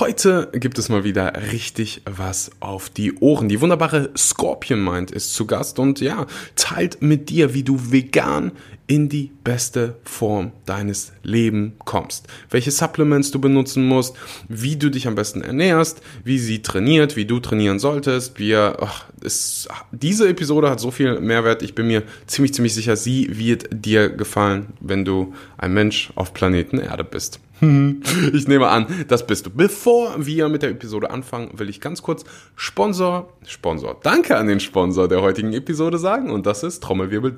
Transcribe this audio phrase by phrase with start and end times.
[0.00, 3.48] Heute gibt es mal wieder richtig was auf die Ohren.
[3.48, 8.50] Die wunderbare Scorpion Mind ist zu Gast und ja, teilt mit dir, wie du vegan
[8.86, 12.26] in die beste Form deines Lebens kommst.
[12.50, 14.14] Welche Supplements du benutzen musst,
[14.48, 18.38] wie du dich am besten ernährst, wie sie trainiert, wie du trainieren solltest.
[18.38, 21.62] Wir, ach, es, diese Episode hat so viel Mehrwert.
[21.62, 26.34] Ich bin mir ziemlich, ziemlich sicher, sie wird dir gefallen, wenn du ein Mensch auf
[26.34, 27.40] Planeten Erde bist.
[28.32, 29.50] Ich nehme an, das bist du.
[29.50, 32.24] Bevor wir mit der Episode anfangen, will ich ganz kurz
[32.56, 37.34] Sponsor, Sponsor, danke an den Sponsor der heutigen Episode sagen und das ist Trommelwirbel.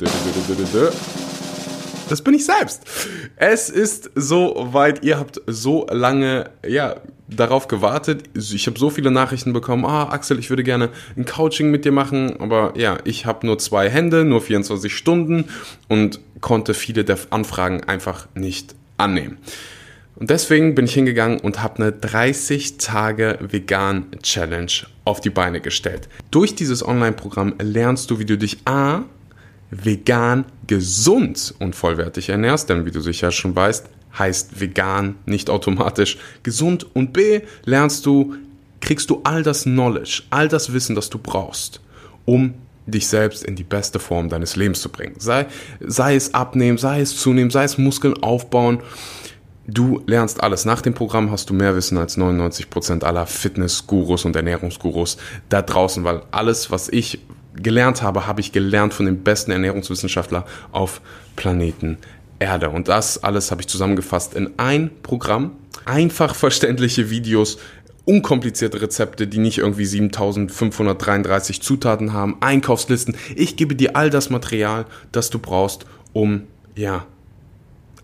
[2.08, 2.82] Das bin ich selbst.
[3.36, 6.96] Es ist so weit, ihr habt so lange, ja,
[7.28, 8.24] darauf gewartet.
[8.34, 9.84] Ich habe so viele Nachrichten bekommen.
[9.84, 13.58] Ah, Axel, ich würde gerne ein Coaching mit dir machen, aber ja, ich habe nur
[13.58, 15.46] zwei Hände, nur 24 Stunden
[15.88, 19.38] und konnte viele der Anfragen einfach nicht annehmen.
[20.14, 24.72] Und deswegen bin ich hingegangen und habe eine 30 Tage Vegan Challenge
[25.04, 26.08] auf die Beine gestellt.
[26.30, 29.02] Durch dieses Online-Programm lernst du, wie du dich A
[29.70, 33.86] vegan gesund und vollwertig ernährst, denn wie du sicher schon weißt,
[34.18, 38.34] heißt vegan nicht automatisch gesund und B lernst du,
[38.80, 41.80] kriegst du all das Knowledge, all das Wissen, das du brauchst,
[42.24, 42.54] um
[42.86, 45.16] dich selbst in die beste Form deines Lebens zu bringen.
[45.18, 45.46] Sei,
[45.80, 48.80] sei es abnehmen, sei es zunehmen, sei es Muskeln aufbauen
[49.68, 50.64] Du lernst alles.
[50.64, 55.16] Nach dem Programm hast du mehr Wissen als 99% aller Fitness-Gurus und Ernährungsgurus
[55.48, 57.18] da draußen, weil alles, was ich
[57.62, 61.00] gelernt habe, habe ich gelernt von den besten Ernährungswissenschaftlern auf
[61.36, 61.98] Planeten
[62.38, 62.70] Erde.
[62.70, 65.52] Und das alles habe ich zusammengefasst in ein Programm.
[65.84, 67.58] Einfach verständliche Videos,
[68.04, 73.16] unkomplizierte Rezepte, die nicht irgendwie 7533 Zutaten haben, Einkaufslisten.
[73.34, 76.42] Ich gebe dir all das Material, das du brauchst, um,
[76.74, 77.06] ja,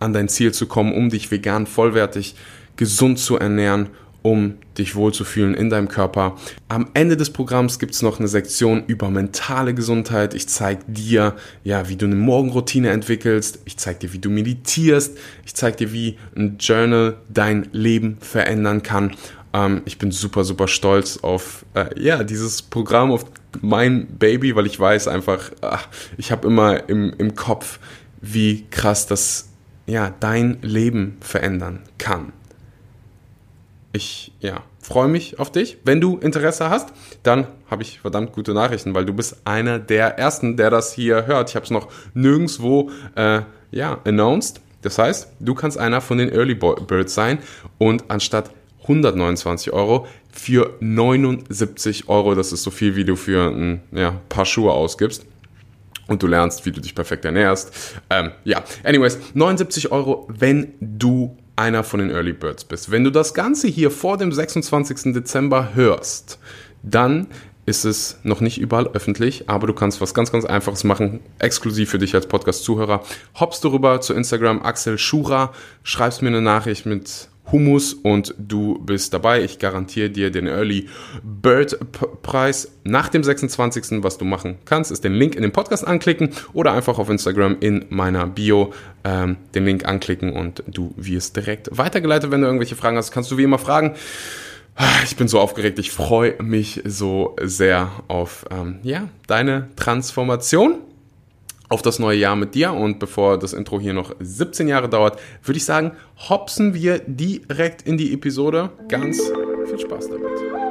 [0.01, 2.35] an dein Ziel zu kommen, um dich vegan, vollwertig,
[2.77, 3.91] gesund zu ernähren,
[4.23, 6.37] um dich wohlzufühlen in deinem Körper.
[6.69, 10.35] Am Ende des Programms gibt es noch eine Sektion über mentale Gesundheit.
[10.35, 13.61] Ich zeige dir, ja, wie du eine Morgenroutine entwickelst.
[13.65, 15.19] Ich zeige dir, wie du meditierst.
[15.45, 19.17] Ich zeige dir, wie ein Journal dein Leben verändern kann.
[19.53, 23.27] Ähm, ich bin super, super stolz auf äh, ja, dieses Programm, auf
[23.61, 27.79] mein Baby, weil ich weiß einfach, ach, ich habe immer im, im Kopf,
[28.21, 29.49] wie krass das
[29.87, 32.33] ja, dein Leben verändern kann.
[33.93, 35.79] Ich ja, freue mich auf dich.
[35.85, 36.93] Wenn du Interesse hast,
[37.23, 41.27] dann habe ich verdammt gute Nachrichten, weil du bist einer der Ersten, der das hier
[41.27, 41.51] hört.
[41.51, 44.61] Ich habe es noch nirgendwo äh, ja, announced.
[44.81, 47.39] Das heißt, du kannst einer von den Early Birds sein
[47.79, 48.51] und anstatt
[48.83, 54.47] 129 Euro für 79 Euro, das ist so viel, wie du für ein ja, paar
[54.47, 55.25] Schuhe ausgibst,
[56.09, 57.97] und du lernst, wie du dich perfekt ernährst.
[58.11, 62.91] Ähm, ja, anyways, 79 Euro, wenn du einer von den Early Birds bist.
[62.91, 65.13] Wenn du das Ganze hier vor dem 26.
[65.13, 66.39] Dezember hörst,
[66.83, 67.29] dann
[67.65, 71.91] ist es noch nicht überall öffentlich, aber du kannst was ganz, ganz Einfaches machen, exklusiv
[71.91, 73.03] für dich als Podcast-Zuhörer.
[73.39, 75.53] Hoppst du rüber zu Instagram Axel Schura,
[75.85, 79.43] schreibst mir eine Nachricht mit Hummus und du bist dabei.
[79.43, 80.89] Ich garantiere dir den Early
[81.23, 81.77] Bird
[82.23, 84.03] Preis nach dem 26.
[84.03, 87.57] Was du machen kannst, ist den Link in den Podcast anklicken oder einfach auf Instagram
[87.61, 88.73] in meiner Bio
[89.05, 92.31] ähm, den Link anklicken und du wirst direkt weitergeleitet.
[92.31, 93.95] Wenn du irgendwelche Fragen hast, kannst du wie immer fragen.
[95.05, 100.79] Ich bin so aufgeregt, ich freue mich so sehr auf ähm, ja, deine Transformation
[101.73, 102.73] auf das neue Jahr mit dir.
[102.75, 105.93] Und bevor das Intro hier noch 17 Jahre dauert, würde ich sagen,
[106.29, 108.71] hopsen wir direkt in die Episode.
[108.89, 109.21] Ganz
[109.67, 110.62] viel Spaß damit.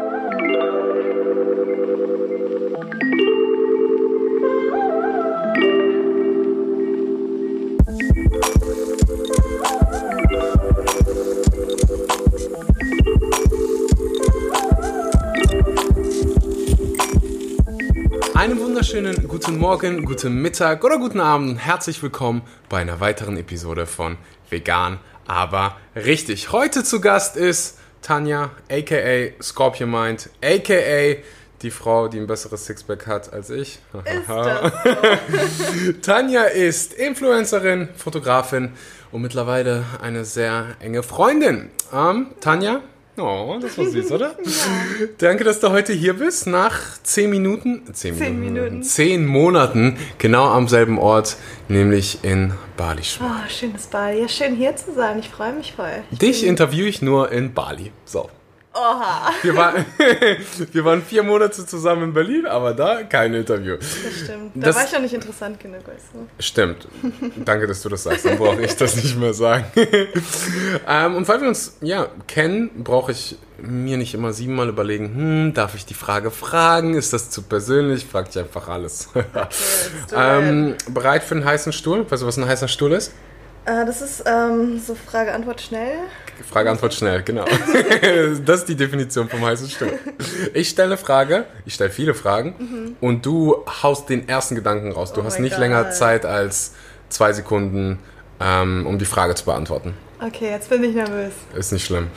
[19.51, 21.59] Guten Morgen, guten Mittag oder guten Abend.
[21.59, 24.15] Herzlich willkommen bei einer weiteren Episode von
[24.49, 24.97] Vegan,
[25.27, 26.53] aber richtig.
[26.53, 31.21] Heute zu Gast ist Tanja, aka Scorpion Mind, aka
[31.61, 33.79] die Frau, die ein besseres Sixpack hat als ich.
[34.05, 35.91] Ist das so?
[36.01, 38.71] Tanja ist Influencerin, Fotografin
[39.11, 41.71] und mittlerweile eine sehr enge Freundin.
[41.93, 42.79] Ähm, Tanja,
[43.21, 44.35] Oh, das war süß, oder?
[44.43, 45.07] ja.
[45.17, 46.47] Danke, dass du heute hier bist.
[46.47, 51.37] Nach zehn Minuten, zehn, zehn Minuten, Minuten, zehn Monaten, genau am selben Ort,
[51.67, 53.01] nämlich in Bali.
[53.21, 54.21] Oh, schönes Bali.
[54.21, 55.19] Ja, schön hier zu sein.
[55.19, 56.03] Ich freue mich voll.
[56.11, 57.91] Ich Dich interviewe ich nur in Bali.
[58.05, 58.29] So.
[58.73, 59.85] Oha, Wir, waren,
[60.71, 63.75] wir waren vier Monate zusammen in Berlin, aber da kein Interview.
[63.75, 63.89] das
[64.23, 64.51] stimmt.
[64.55, 66.27] Da Das- war ich noch nicht interessant genug, weißt du.
[66.41, 66.87] Stimmt.
[67.43, 68.23] Danke, dass du das sagst.
[68.25, 69.65] Dann brauche ich das nicht mehr sagen.
[70.87, 75.53] ähm, und weil wir uns ja kennen, brauche ich mir nicht immer siebenmal überlegen, hm,
[75.53, 76.93] darf ich die Frage fragen?
[76.93, 78.05] Ist das zu persönlich?
[78.05, 79.09] Frag ich einfach alles.
[79.15, 82.09] Okay, ähm, bereit für einen heißen Stuhl?
[82.09, 83.11] Weißt du, was ein heißer Stuhl ist?
[83.65, 85.97] Äh, das ist ähm, so Frage, Antwort schnell.
[86.43, 87.45] Frage, Antwort schnell, genau.
[88.45, 89.93] das ist die Definition vom heißen Stuhl.
[90.53, 95.13] Ich stelle eine Frage, ich stelle viele Fragen und du haust den ersten Gedanken raus.
[95.13, 95.59] Du Oh hast nicht Gott.
[95.59, 96.73] länger Zeit als
[97.09, 97.99] zwei Sekunden,
[98.39, 99.93] ähm, um die Frage zu beantworten.
[100.23, 101.33] Okay, jetzt bin ich nervös.
[101.55, 102.09] Ist nicht schlimm.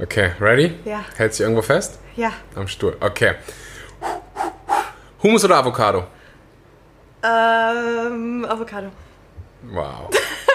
[0.00, 0.74] Okay, ready?
[0.84, 1.04] Ja.
[1.16, 1.98] Hält sich irgendwo fest?
[2.16, 2.32] Ja.
[2.54, 2.96] Am Stuhl.
[3.00, 3.34] Okay.
[5.22, 6.04] Hummus oder Avocado?
[7.22, 8.88] Ähm, Avocado.
[9.70, 10.08] Wow.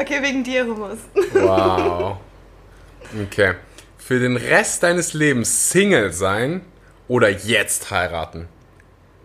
[0.00, 0.98] Okay, wegen dir, Hummus.
[1.32, 2.18] Wow.
[3.26, 3.54] Okay.
[3.96, 6.62] Für den Rest deines Lebens Single sein
[7.08, 8.48] oder jetzt heiraten?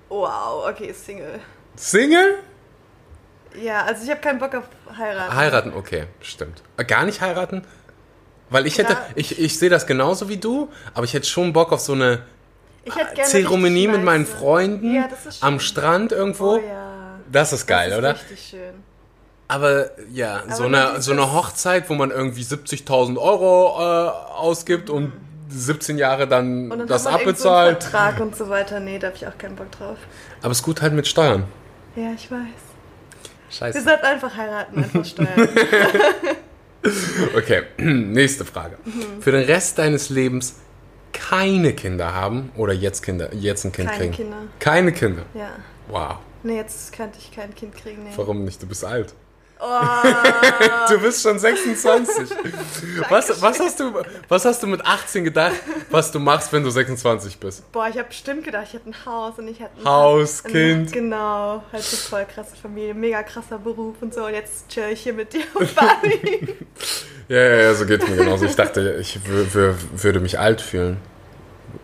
[0.09, 1.39] Wow, okay, Single.
[1.75, 2.35] Single?
[3.61, 4.63] Ja, also ich habe keinen Bock auf
[4.97, 5.35] heiraten.
[5.35, 6.63] Heiraten, okay, stimmt.
[6.77, 7.63] Äh, Gar nicht heiraten?
[8.49, 9.05] Weil ich hätte, Ja.
[9.15, 12.23] ich, ich sehe das genauso wie du, aber ich hätte schon Bock auf so eine
[13.23, 15.47] Zeremonie mit meinen Freunden Ja, das ist schön.
[15.47, 16.55] am Strand irgendwo.
[16.55, 17.19] Oh ja.
[17.31, 18.13] Das ist geil, das ist oder?
[18.15, 18.73] Richtig schön.
[19.53, 24.89] Aber ja, so, nur eine, so eine Hochzeit, wo man irgendwie 70.000 Euro äh, ausgibt
[24.89, 25.13] und
[25.49, 27.83] 17 Jahre dann, Und dann das hat man irgend so abbezahlt.
[27.83, 28.79] Vertrag und so weiter.
[28.79, 29.97] Nee, da habe ich auch keinen Bock drauf.
[30.41, 31.43] aber es ist gut halt mit Steuern.
[31.95, 32.39] Ja, ich weiß.
[33.51, 33.81] Scheiße.
[33.81, 35.49] sollten einfach heiraten, einfach steuern.
[37.37, 38.77] Okay, nächste Frage.
[38.83, 39.21] Mhm.
[39.21, 40.55] Für den Rest deines Lebens
[41.13, 44.13] keine Kinder haben oder jetzt Kinder, jetzt ein Kind Keine kriegen?
[44.13, 44.37] Kinder.
[44.59, 45.21] Keine Kinder.
[45.33, 45.49] ja.
[45.87, 46.17] Wow.
[46.43, 48.03] Nee, jetzt könnte ich kein Kind kriegen.
[48.03, 48.09] Nee.
[48.17, 48.61] Warum nicht?
[48.61, 49.13] Du bist alt.
[49.59, 52.29] Oh, Du bist schon 26.
[53.09, 53.93] was, was, hast du,
[54.27, 55.53] was hast du mit 18 gedacht,
[55.89, 57.71] was du machst, wenn du 26 bist?
[57.71, 60.91] boah, ich habe bestimmt gedacht, ich hätte ein Haus und ich hätte ein Haus, Kind.
[60.91, 64.25] Genau, halt so voll krasse Familie, mega krasser Beruf und so.
[64.25, 66.57] Und jetzt chill ich hier mit dir auf Bali.
[67.29, 68.43] Ja, ja, ja, so geht's mir genauso.
[68.45, 70.97] Ich dachte, ich wür- wür- würde mich alt fühlen.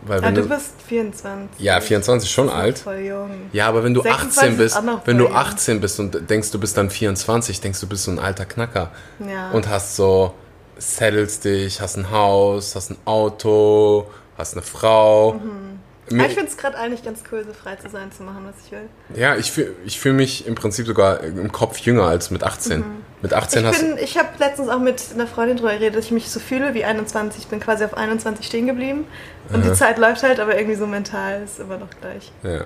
[0.01, 1.59] Weil ah, du du, bist 24.
[1.59, 2.79] ja, 24 schon alt.
[2.79, 3.31] Voll jung.
[3.53, 4.75] Ja, aber wenn du 26 18 ist bist,
[5.05, 5.35] wenn du voll jung.
[5.41, 8.91] 18 bist und denkst, du bist dann 24, denkst du bist so ein alter Knacker
[9.27, 9.51] Ja.
[9.51, 10.33] und hast so
[10.77, 14.07] settelst dich, hast ein Haus, hast ein Auto,
[14.37, 15.33] hast eine Frau.
[15.33, 15.79] Mhm.
[16.11, 18.43] Mir- Aber ich finde es gerade eigentlich ganz cool, so frei zu sein, zu machen,
[18.45, 18.89] was ich will.
[19.15, 22.83] Ja, ich fühle ich fühl mich im Prinzip sogar im Kopf jünger als mit 18.
[23.21, 26.05] Mit 18 Ich, hast bin, ich habe letztens auch mit einer Freundin drüber geredet, dass
[26.05, 27.41] ich mich so fühle wie 21.
[27.43, 29.05] Ich bin quasi auf 21 stehen geblieben.
[29.51, 32.31] Und die Zeit läuft halt, aber irgendwie so mental ist immer noch gleich.
[32.43, 32.65] ja.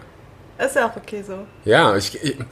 [0.63, 1.39] Ist ja auch okay so.
[1.65, 2.43] Ja, ich, ich, äh,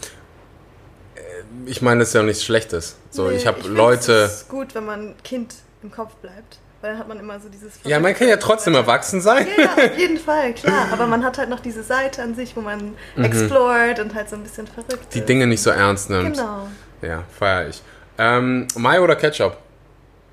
[1.68, 2.98] ich meine, das ist ja auch nichts Schlechtes.
[3.12, 4.14] So, Nee, ich habe Leute.
[4.24, 5.54] Es ist gut, wenn man Kind
[5.84, 6.58] im Kopf bleibt.
[6.82, 7.74] Weil dann hat man immer so dieses.
[7.84, 9.46] Ja, man kann ja trotzdem erwachsen sein.
[9.56, 10.88] Ja, ja, auf jeden Fall, klar.
[10.92, 14.36] Aber man hat halt noch diese Seite an sich, wo man explort und halt so
[14.36, 15.10] ein bisschen verrückt Mhm.
[15.14, 15.30] Die ist.
[15.30, 16.38] Dinge nicht so ernst nimmt.
[16.38, 16.68] Genau.
[17.02, 17.82] Ja, feier ich.
[18.18, 19.58] Ähm, Mayo oder Ketchup?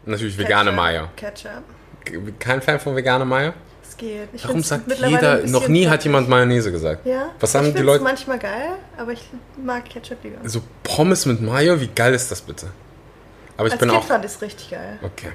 [0.05, 0.73] Natürlich vegane.
[0.73, 1.09] Mayo.
[1.17, 1.62] Ketchup.
[2.38, 3.53] Kein Fan von veganer Mayo?
[3.82, 4.29] Es geht.
[4.32, 7.05] Ich Warum sagt jeder, noch nie hat jemand Mayonnaise gesagt?
[7.06, 7.31] Ja.
[7.41, 8.03] Was haben ich die Leute?
[8.05, 9.23] manchmal geil, aber ich
[9.62, 10.49] mag Ketchup lieber.
[10.49, 12.69] So Pommes mit Mayo, wie geil ist das bitte?
[13.56, 14.06] Aber ich Als bin Kind auch.
[14.06, 14.99] fand ich es richtig geil.
[15.03, 15.32] Okay.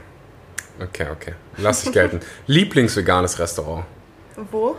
[0.79, 1.33] Okay, okay.
[1.57, 2.19] Lass ich gelten.
[2.47, 3.85] Lieblingsveganes Restaurant?
[4.51, 4.75] Wo?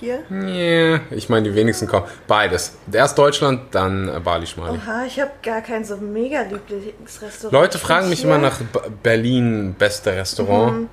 [0.00, 0.20] Hier?
[0.30, 2.06] Ja, ich meine, die wenigsten kommen.
[2.26, 2.76] Beides.
[2.92, 4.76] Erst Deutschland, dann Bali Schmali.
[4.78, 7.52] Oha, ich habe gar kein so mega Lieblingsrestaurant.
[7.52, 8.60] Leute fragen mich hier- immer nach
[9.02, 10.88] Berlin beste Restaurant.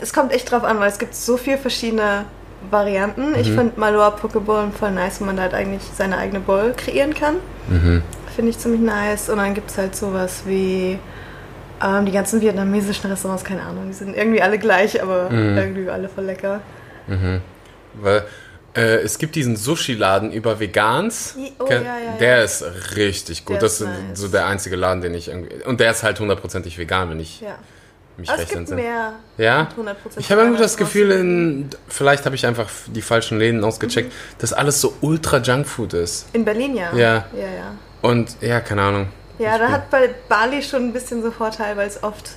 [0.00, 2.24] Es kommt echt drauf an, weil es gibt so viele verschiedene
[2.70, 3.30] Varianten.
[3.30, 3.34] Mhm.
[3.36, 7.14] Ich finde Malua Pokeball voll nice, wenn man da halt eigentlich seine eigene Bowl kreieren
[7.14, 7.36] kann.
[7.68, 8.02] Mhm.
[8.34, 9.28] Finde ich ziemlich nice.
[9.28, 10.98] Und dann gibt es halt sowas wie
[11.82, 15.56] ähm, die ganzen vietnamesischen Restaurants, keine Ahnung, die sind irgendwie alle gleich, aber Mhm.
[15.56, 16.60] irgendwie alle voll lecker.
[17.94, 18.24] Weil
[18.76, 21.36] äh, es gibt diesen Sushi-Laden über Vegans.
[21.58, 22.42] Oh, Ken- ja, ja, der ja.
[22.44, 22.64] ist
[22.96, 23.54] richtig gut.
[23.56, 23.96] Der das ist nice.
[24.20, 25.62] so der einzige Laden, den ich irgendwie.
[25.64, 27.58] Und der ist halt hundertprozentig vegan, wenn ich Ja.
[28.16, 28.82] mich Aber es gibt entsinne.
[28.82, 29.12] mehr.
[29.38, 29.68] Ja?
[29.76, 33.64] mit 100% Ich habe irgendwie das Gefühl, in, vielleicht habe ich einfach die falschen Läden
[33.64, 34.38] ausgecheckt, Mhm.
[34.38, 36.26] dass alles so ultra Junkfood ist.
[36.32, 36.92] In Berlin ja.
[36.94, 37.14] Ja.
[37.34, 37.74] Ja, ja.
[38.02, 39.08] Und ja, keine Ahnung.
[39.38, 42.30] Ja, da hat bei Bali schon ein bisschen so Vorteil, weil es oft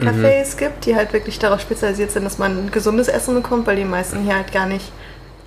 [0.00, 3.84] Health-Cafés gibt, die halt wirklich darauf spezialisiert sind, dass man gesundes Essen bekommt, weil die
[3.84, 4.90] meisten hier halt gar nicht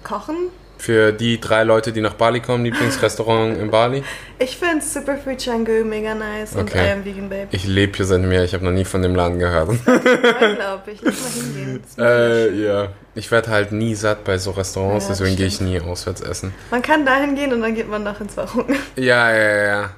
[0.03, 0.36] kochen.
[0.77, 4.03] Für die drei Leute, die nach Bali kommen, Lieblingsrestaurant in Bali.
[4.39, 6.89] Ich finde Superfood Canggu mega nice und Okay.
[6.89, 7.48] I am Vegan Babe.
[7.51, 9.69] Ich lebe hier seit mir, ich habe noch nie von dem Laden gehört.
[9.86, 11.01] glaube ich.
[11.01, 11.83] Lass mal hingehen.
[11.98, 12.88] Äh, ja.
[13.15, 16.53] Ich werde halt nie satt bei so Restaurants, Ja, deswegen gehe ich nie auswärts essen.
[16.72, 18.65] Man kann dahin gehen und dann geht man noch ins Warum.
[18.98, 19.89] Ja, ja, ja.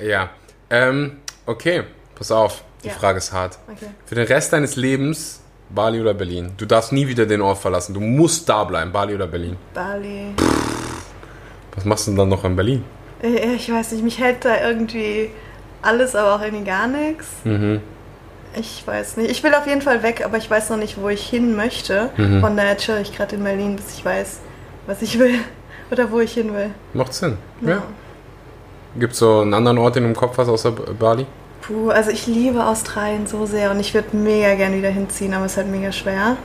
[0.00, 0.30] Ja.
[0.70, 1.84] Ähm, okay,
[2.16, 2.64] pass auf.
[2.84, 2.94] Die Ja.
[2.94, 3.58] Frage ist hart.
[3.66, 3.86] Okay.
[4.06, 6.52] Für den Rest deines Lebens Bali oder Berlin?
[6.56, 7.94] Du darfst nie wieder den Ort verlassen.
[7.94, 8.92] Du musst da bleiben.
[8.92, 9.56] Bali oder Berlin?
[9.72, 10.34] Bali.
[11.74, 12.84] Was machst du denn dann noch in Berlin?
[13.22, 15.30] Äh, Ich weiß nicht, mich hält da irgendwie
[15.82, 17.26] alles, aber auch irgendwie gar nichts.
[17.44, 17.80] Mhm.
[18.56, 19.30] Ich weiß nicht.
[19.30, 22.10] Ich will auf jeden Fall weg, aber ich weiß noch nicht, wo ich hin möchte.
[22.16, 22.40] Mhm.
[22.40, 24.40] Von daher chill ich gerade in Berlin, bis ich weiß,
[24.86, 25.40] was ich will
[25.90, 26.70] oder wo ich hin will.
[26.92, 27.36] Macht Sinn.
[27.62, 27.82] Ja.
[28.96, 31.26] Gibt es so einen anderen Ort, den du im Kopf hast, außer Bali?
[31.66, 35.46] Puh, also ich liebe Australien so sehr und ich würde mega gern wieder hinziehen, aber
[35.46, 36.36] es ist halt mega schwer.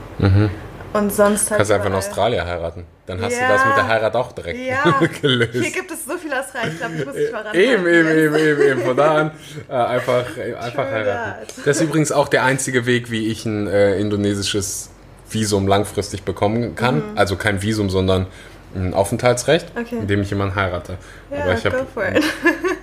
[0.92, 1.52] Und sonst halt.
[1.52, 1.56] Mhm.
[1.56, 1.94] Kannst du einfach in.
[1.94, 2.86] Australien heiraten.
[3.06, 3.46] Dann hast Ja.
[3.48, 5.52] du das mit der Heirat auch direkt Ja, gelöst.
[5.52, 6.72] hier gibt es so viel Australien.
[6.72, 8.80] Ich glaube, ich muss dich mal Eben, eben, ranhalten eben, eben, eben.
[8.82, 9.30] Von da an
[9.68, 11.46] äh, einfach, äh, einfach True heiraten.
[11.46, 11.66] that.
[11.66, 14.90] Das ist übrigens auch der einzige Weg, wie ich ein äh, indonesisches
[15.28, 17.02] Visum langfristig bekommen kann.
[17.14, 18.26] Also kein Visum, sondern
[18.74, 19.80] ein Aufenthaltsrecht, Mhm.
[19.82, 19.96] Okay.
[20.00, 20.96] indem ich jemanden heirate.
[21.30, 22.24] Ja, Aber ich go habe for it.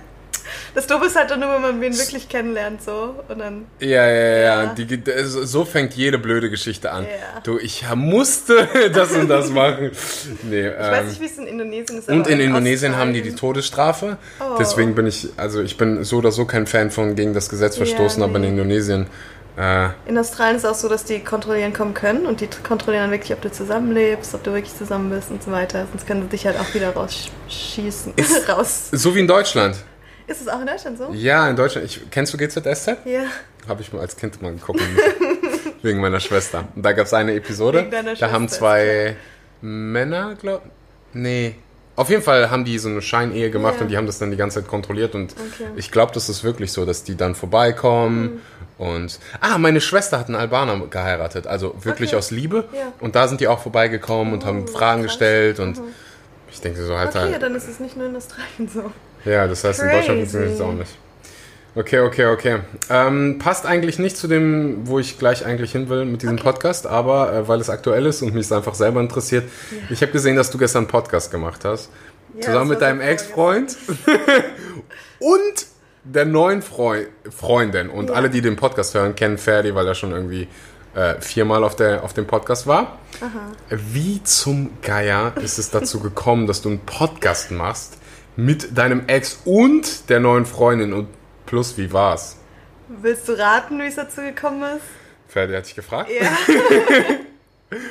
[0.74, 3.14] Das Doofe ist halt dann nur, wenn man wen wirklich kennenlernt, so.
[3.28, 3.66] Und dann.
[3.80, 4.62] Ja, ja, ja.
[4.64, 4.74] Ja.
[4.74, 7.04] Die, so fängt jede blöde Geschichte an.
[7.04, 7.40] Ja.
[7.42, 9.90] Du, ich musste das und das machen.
[10.42, 12.08] Nee, Ich weiß ähm, nicht, wie es in Indonesien ist.
[12.08, 14.18] und aber in Indonesien haben die die Todesstrafe.
[14.40, 14.56] Oh.
[14.58, 17.76] Deswegen bin ich, also ich bin so oder so kein Fan von gegen das Gesetz
[17.76, 18.48] Ja, verstoßen, aber in nee.
[18.48, 19.06] Indonesien,
[19.58, 23.04] äh, In Australien ist es auch so, dass die kontrollieren kommen können und die kontrollieren
[23.04, 25.86] dann wirklich, ob du zusammenlebst, ob du wirklich zusammen bist und so weiter.
[25.90, 28.14] Sonst können sie dich halt auch wieder rausschießen.
[28.48, 28.88] Raus.
[28.92, 29.76] so wie in Deutschland.
[30.28, 31.10] Ist es auch in Deutschland so?
[31.12, 31.86] Ja, in Deutschland.
[31.86, 32.98] Ich, kennst du GZSZ?
[33.06, 33.22] Ja.
[33.66, 34.80] Habe ich mal als Kind mal geguckt.
[35.82, 36.64] wegen meiner Schwester.
[36.74, 37.80] Und da gab es eine Episode.
[37.80, 39.16] Wegen deiner da haben Schwester, zwei
[39.60, 40.62] Männer, glaub
[41.14, 41.56] Nee.
[41.96, 43.80] Auf jeden Fall haben die so eine Scheinehe gemacht Ja.
[43.82, 45.14] und die haben das dann die ganze Zeit kontrolliert.
[45.16, 45.68] Und Okay.
[45.76, 48.40] ich glaube, das ist wirklich so, dass die dann vorbeikommen.
[48.76, 49.18] Und.
[49.40, 51.46] Ah, meine Schwester hat einen Albaner geheiratet.
[51.48, 52.18] Also wirklich Okay.
[52.18, 52.68] aus Liebe.
[52.72, 52.92] Ja.
[53.00, 55.12] Und da sind die auch vorbeigekommen und haben Oh, Fragen krass.
[55.12, 55.58] gestellt.
[55.58, 55.80] Und
[56.52, 57.42] ich denke so, halt, Okay, halt.
[57.42, 58.92] dann ist es nicht nur in Australien so.
[59.24, 60.70] Ja, das heißt, in Deutschland funktioniert es Crazy.
[60.70, 60.90] auch nicht.
[61.74, 62.58] Okay, okay, okay.
[62.90, 66.86] Ähm, passt eigentlich nicht zu dem, wo ich gleich eigentlich hin will mit diesem Podcast,
[66.86, 69.44] aber äh, weil es aktuell ist und mich es einfach selber interessiert.
[69.90, 71.90] Ich habe gesehen, dass du gestern einen Podcast gemacht hast.
[72.34, 73.76] Ja, zusammen mit deinem Ex-Freund
[75.20, 75.66] und
[76.04, 77.90] der neuen Freu Freundin.
[77.90, 78.14] Und Ja.
[78.14, 80.48] alle, die den Podcast hören, kennen Ferdi, weil er schon irgendwie
[80.94, 82.98] äh, viermal auf, der, auf dem Podcast war.
[83.70, 87.97] Wie zum Geier ist es dazu gekommen, dass du einen Podcast machst
[88.38, 90.92] mit deinem Ex und der neuen Freundin?
[90.92, 91.08] Und
[91.44, 92.36] plus, wie war's?
[92.88, 94.84] Willst du raten, wie es dazu gekommen ist?
[95.26, 96.08] Ferdi hat dich gefragt.
[96.08, 96.30] Ja,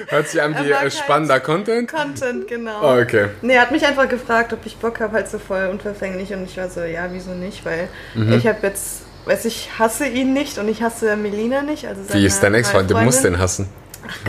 [0.07, 1.91] Hört sich an wie äh, halt spannender Content?
[1.91, 2.79] Content, genau.
[2.81, 3.27] Oh, okay.
[3.43, 6.33] Nee, er hat mich einfach gefragt, ob ich Bock habe, halt so voll unverfänglich.
[6.33, 7.63] Und ich war so, ja, wieso nicht?
[7.63, 8.33] Weil Mhm.
[8.33, 11.85] ich habe jetzt, weiß ich, hasse ihn nicht und ich hasse Melina nicht.
[11.85, 12.89] Also Wie ist dein Ex-Freund?
[12.89, 13.69] Du musst den hassen.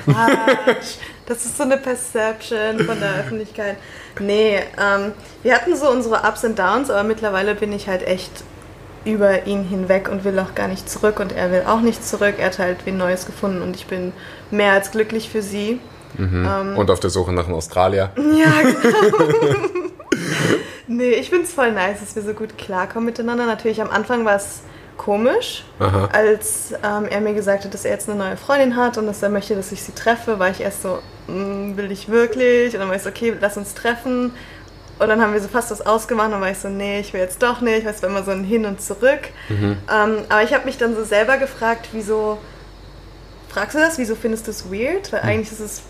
[0.05, 0.97] Quatsch.
[1.29, 3.77] Das ist so eine Perception von der Öffentlichkeit.
[4.19, 8.33] Nee, ähm, wir hatten so unsere Ups und Downs, aber mittlerweile bin ich halt echt
[9.05, 12.37] über ihn hinweg und will auch gar nicht zurück und er will auch nicht zurück.
[12.39, 14.13] Er hat halt wen Neues gefunden und ich bin
[14.51, 15.81] mehr als glücklich für sie.
[16.19, 18.11] Ähm, Und auf der Suche nach einem Australier.
[18.17, 19.57] Ja, genau.
[20.89, 23.45] nee, ich find's voll nice, dass wir so gut klarkommen miteinander.
[23.45, 24.63] Natürlich am Anfang war es
[24.99, 26.09] komisch, Aha.
[26.13, 29.23] als ähm, er mir gesagt hat, dass er jetzt eine neue Freundin hat und dass
[29.23, 32.75] er möchte, dass ich sie treffe, war ich erst so, "Mm, will ich wirklich?
[32.75, 34.33] Und dann war ich so, okay, lass uns treffen.
[34.99, 37.13] Und dann haben wir so fast was ausgemacht und dann war ich so, nee, ich
[37.13, 37.87] will jetzt doch nicht.
[37.87, 39.21] Weißt du, war immer so ein Hin und Zurück.
[39.49, 39.77] Ähm,
[40.29, 42.39] aber ich habe mich dann so selber gefragt, wieso,
[43.49, 43.97] fragst du das?
[43.97, 45.13] Wieso findest du es weird?
[45.13, 45.83] Weil eigentlich ist es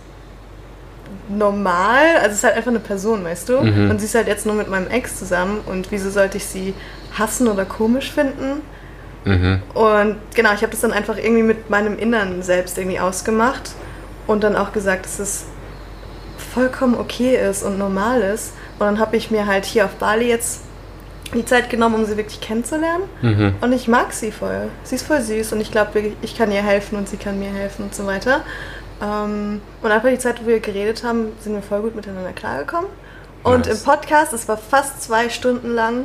[1.29, 2.17] normal.
[2.17, 3.61] Also es ist halt einfach eine Person, weißt du?
[3.63, 3.91] Mhm.
[3.91, 5.61] Und sie ist halt jetzt nur mit meinem Ex zusammen.
[5.67, 6.75] Und wieso sollte ich sie
[7.19, 8.61] hassen oder komisch finden?
[9.25, 9.63] Mhm.
[9.75, 13.73] Und genau, ich habe das dann einfach irgendwie mit meinem Inneren selbst irgendwie ausgemacht.
[14.27, 15.47] Und dann auch gesagt, dass es
[16.53, 18.53] vollkommen okay ist und normal ist.
[18.79, 20.63] Und dann habe ich mir halt hier auf Bali jetzt
[21.35, 23.05] die Zeit genommen, um sie wirklich kennenzulernen.
[23.23, 23.55] Mhm.
[23.61, 24.69] Und ich mag sie voll.
[24.83, 27.51] Sie ist voll süß und ich glaube, ich kann ihr helfen und sie kann mir
[27.51, 28.41] helfen und so weiter.
[29.03, 32.91] Ähm, und einfach die Zeit, wo wir geredet haben, sind wir voll gut miteinander klargekommen.
[33.43, 33.79] Und Nice.
[33.79, 36.05] im Podcast, es war fast zwei Stunden lang,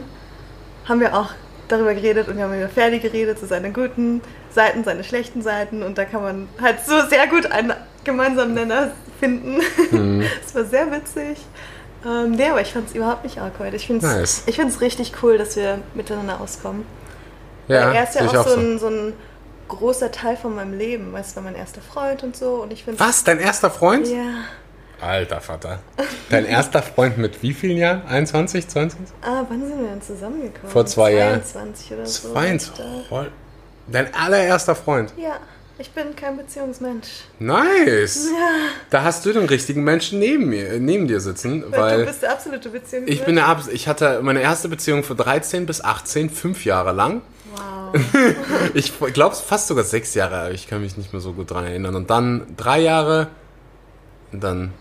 [0.87, 1.29] haben wir auch
[1.67, 5.83] darüber geredet und wir haben über Ferdi geredet, so seine guten Seiten, seine schlechten Seiten.
[5.83, 9.61] Und da kann man halt so sehr gut einen gemeinsamen Nenner finden.
[9.91, 10.23] Mhm.
[10.45, 11.37] Es war sehr witzig.
[12.05, 13.73] Ähm, nee, aber ich fand es überhaupt nicht awkward.
[13.73, 14.43] Ich finde es Nice.
[14.45, 16.85] ich find's richtig cool, dass wir miteinander auskommen.
[17.67, 19.13] Ja, Weil er ist ja auch, auch so, ein, so ein
[19.69, 21.13] großer Teil von meinem Leben.
[21.13, 22.55] Weißt du, war mein erster Freund und so.
[22.55, 23.23] Und ich finde Was?
[23.23, 24.07] Dein erster Freund?
[24.07, 24.43] Ja.
[25.03, 25.79] Alter Vater.
[26.29, 28.01] Dein erster Freund mit wie vielen Jahren?
[28.07, 29.15] 21, 22?
[29.21, 30.71] Ah, wann sind wir denn zusammengekommen?
[30.71, 31.43] Vor zwei Jahren.
[31.43, 32.31] 22 oder so.
[32.31, 32.85] 22.
[33.87, 35.13] Dein allererster Freund.
[35.17, 35.37] Ja,
[35.77, 37.07] ich bin kein Beziehungsmensch.
[37.39, 38.27] Nice.
[38.89, 42.21] Da hast du den richtigen Menschen neben mir, neben dir sitzen, Weil weil du bist
[42.21, 43.19] der absolute Beziehungsmensch.
[43.19, 46.91] ich bin der Abs ich hatte meine erste Beziehung von 13 bis 18, fünf Jahre
[46.93, 47.21] lang.
[47.55, 48.01] Wow.
[48.73, 51.65] Ich glaube fast sogar sechs Jahre, aber ich kann mich nicht mehr so gut dran
[51.65, 51.95] erinnern.
[51.95, 53.27] Und dann drei Jahre,
[54.31, 54.73] und dann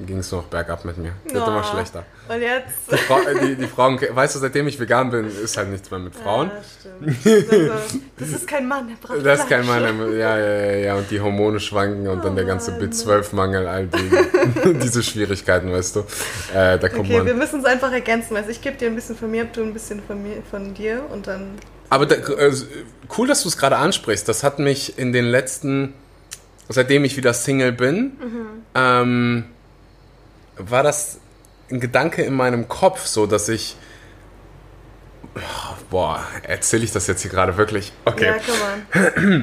[0.00, 1.12] ging es noch bergab mit mir.
[1.24, 1.70] Wird immer Oh.
[1.72, 2.04] schlechter.
[2.28, 2.90] Und jetzt.
[2.90, 5.90] Die, Frau, äh, die, die Frauen, weißt du, seitdem ich vegan bin, ist halt nichts
[5.90, 6.50] mehr mit Frauen.
[6.50, 7.52] Ja, stimmt.
[7.72, 9.66] Also, das ist kein Mann, der braucht Das ist kein.
[9.66, 9.82] Mann,
[10.16, 12.80] ja, ja, ja, ja, und die Hormone schwanken und dann der ganze Mann.
[12.90, 16.00] B12-Mangel, all die, diese Schwierigkeiten, weißt du.
[16.54, 17.38] Äh, da kommt Okay, wir man.
[17.38, 18.36] müssen es einfach ergänzen.
[18.36, 21.02] Also ich gebe dir ein bisschen von mir, du ein bisschen von mir, von dir
[21.10, 21.50] und dann.
[21.90, 22.52] Aber da, äh,
[23.18, 24.26] cool, dass du es gerade ansprichst.
[24.28, 25.92] Das hat mich in den letzten,
[26.68, 28.12] seitdem ich wieder Single bin,
[28.74, 29.44] ähm,
[30.56, 31.18] war das
[31.70, 33.76] ein Gedanke in meinem Kopf, so dass ich.
[35.90, 37.92] Boah, erzähle ich das jetzt hier gerade wirklich?
[38.04, 38.34] Okay.
[38.94, 39.42] Ja.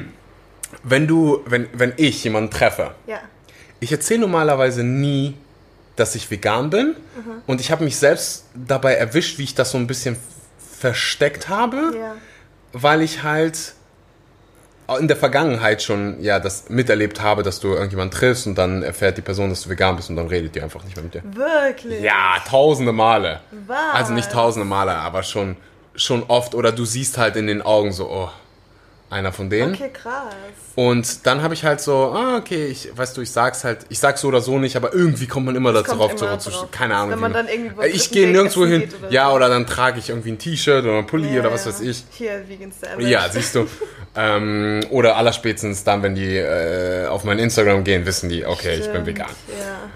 [0.84, 3.18] Wenn du, wenn, wenn ich jemanden treffe, Ja.
[3.80, 5.36] ich erzähle normalerweise nie,
[5.96, 6.94] dass ich vegan bin.
[7.48, 10.16] Und ich habe mich selbst dabei erwischt, wie ich das so ein bisschen
[10.78, 12.14] versteckt habe, Ja.
[12.72, 13.74] weil ich halt
[14.98, 19.16] in der Vergangenheit schon ja das miterlebt habe, dass du irgendjemanden triffst und dann erfährt
[19.18, 21.22] die Person, dass du vegan bist und dann redet die einfach nicht mehr mit dir.
[21.24, 22.02] Wirklich?
[22.02, 23.40] Ja, tausende Male.
[23.66, 23.78] Was?
[23.94, 25.56] Also nicht tausende Male, aber schon,
[25.94, 26.54] schon oft.
[26.54, 28.30] Oder du siehst halt in den Augen so, oh,
[29.10, 29.74] einer von denen.
[29.74, 30.32] Okay, krass.
[30.76, 33.98] Und dann habe ich halt so, ah, okay, ich, weißt du, ich sag's halt, ich
[33.98, 36.50] sag's so oder so nicht, aber irgendwie kommt man immer dazu drauf, immer zurück zu
[36.50, 36.70] drauf.
[36.70, 37.10] Keine Ahnung.
[37.10, 39.36] Wenn man dann irgendwie beim ich gehe nirgendwo hin, oder ja, so.
[39.36, 42.04] oder dann trage ich irgendwie ein T-Shirt oder ein Pulli Ja, oder was weiß ich.
[42.10, 43.08] Hier, Vegan Sandwich.
[43.08, 43.66] Ja, siehst du.
[44.16, 48.82] ähm, oder allerspätestens dann, wenn die äh, auf mein Instagram gehen, wissen die, okay, ich
[48.82, 49.30] bin Stimmt, vegan.
[49.48, 49.90] Ja.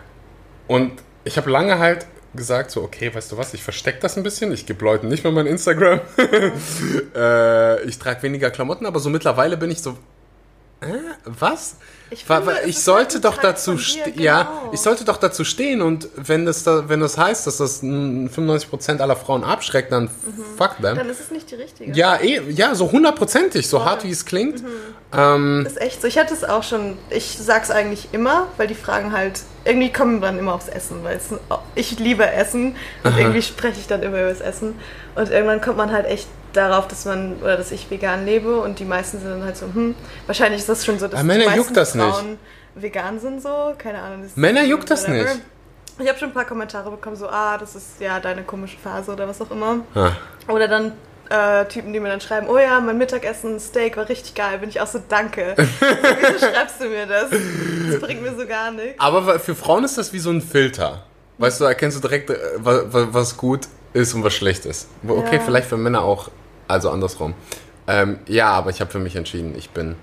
[0.66, 0.92] Und
[1.22, 4.52] ich habe lange halt gesagt, so, okay, weißt du was, ich verstecke das ein bisschen,
[4.52, 6.00] ich gebe Leuten nicht mehr mein Instagram.
[7.14, 9.96] äh, ich trage weniger Klamotten, aber so mittlerweile bin ich so,
[11.24, 11.76] was?
[12.10, 14.70] Ich finde, wa- es ich sollte halt doch dazu dir, ja, genau.
[14.72, 18.26] ich sollte doch dazu stehen und wenn das da, wenn das heißt, dass das mm,
[18.26, 20.08] 95% aller Frauen abschreckt, dann
[20.56, 20.92] fuck them.
[20.92, 20.98] Mhm.
[20.98, 21.92] Dann ist es nicht die richtige.
[21.92, 24.62] Ja, eh, ja, so hundertprozentig, so hart wie es klingt.
[24.62, 24.68] Mhm.
[25.16, 26.06] Ähm, ist echt so.
[26.08, 30.20] Ich hatte es auch schon, ich sag's eigentlich immer, weil die Fragen halt, irgendwie kommen
[30.20, 31.30] dann immer aufs Essen, weil es,
[31.74, 34.74] ich liebe Essen und irgendwie spreche ich dann immer über das Essen.
[35.14, 38.78] Und irgendwann kommt man halt echt darauf, dass man, oder dass ich vegan lebe und
[38.78, 39.94] die meisten sind dann halt so, hm,
[40.26, 42.06] wahrscheinlich ist das schon so, dass Aber Männer die meisten juckt das nicht.
[42.06, 42.38] Frauen
[42.74, 44.24] vegan sind so, keine Ahnung.
[44.36, 45.24] Männer juckt das whatever.
[45.24, 45.40] nicht.
[46.00, 49.12] Ich habe schon ein paar Kommentare bekommen, so, ah, das ist ja deine komische Phase
[49.12, 49.78] oder was auch immer.
[49.94, 50.10] ah.
[50.48, 50.92] Oder dann
[51.30, 54.58] äh, Typen, die mir dann schreiben, oh ja, mein Mittagessen, Steak war richtig geil.
[54.58, 55.54] Bin ich auch so, danke.
[55.56, 57.30] Wieso schreibst du mir das?
[57.30, 58.98] Das bringt mir so gar nichts.
[59.00, 61.04] Aber für Frauen ist das wie so ein Filter.
[61.38, 64.66] Weißt du, da erkennst du direkt, äh, wa- wa- was gut ist und was schlecht
[64.66, 64.88] ist.
[65.06, 65.40] Okay, Ja.
[65.40, 66.28] vielleicht für Männer auch,
[66.68, 67.34] also andersrum.
[67.86, 69.96] Ähm, ja, aber ich habe für mich entschieden, ich bin,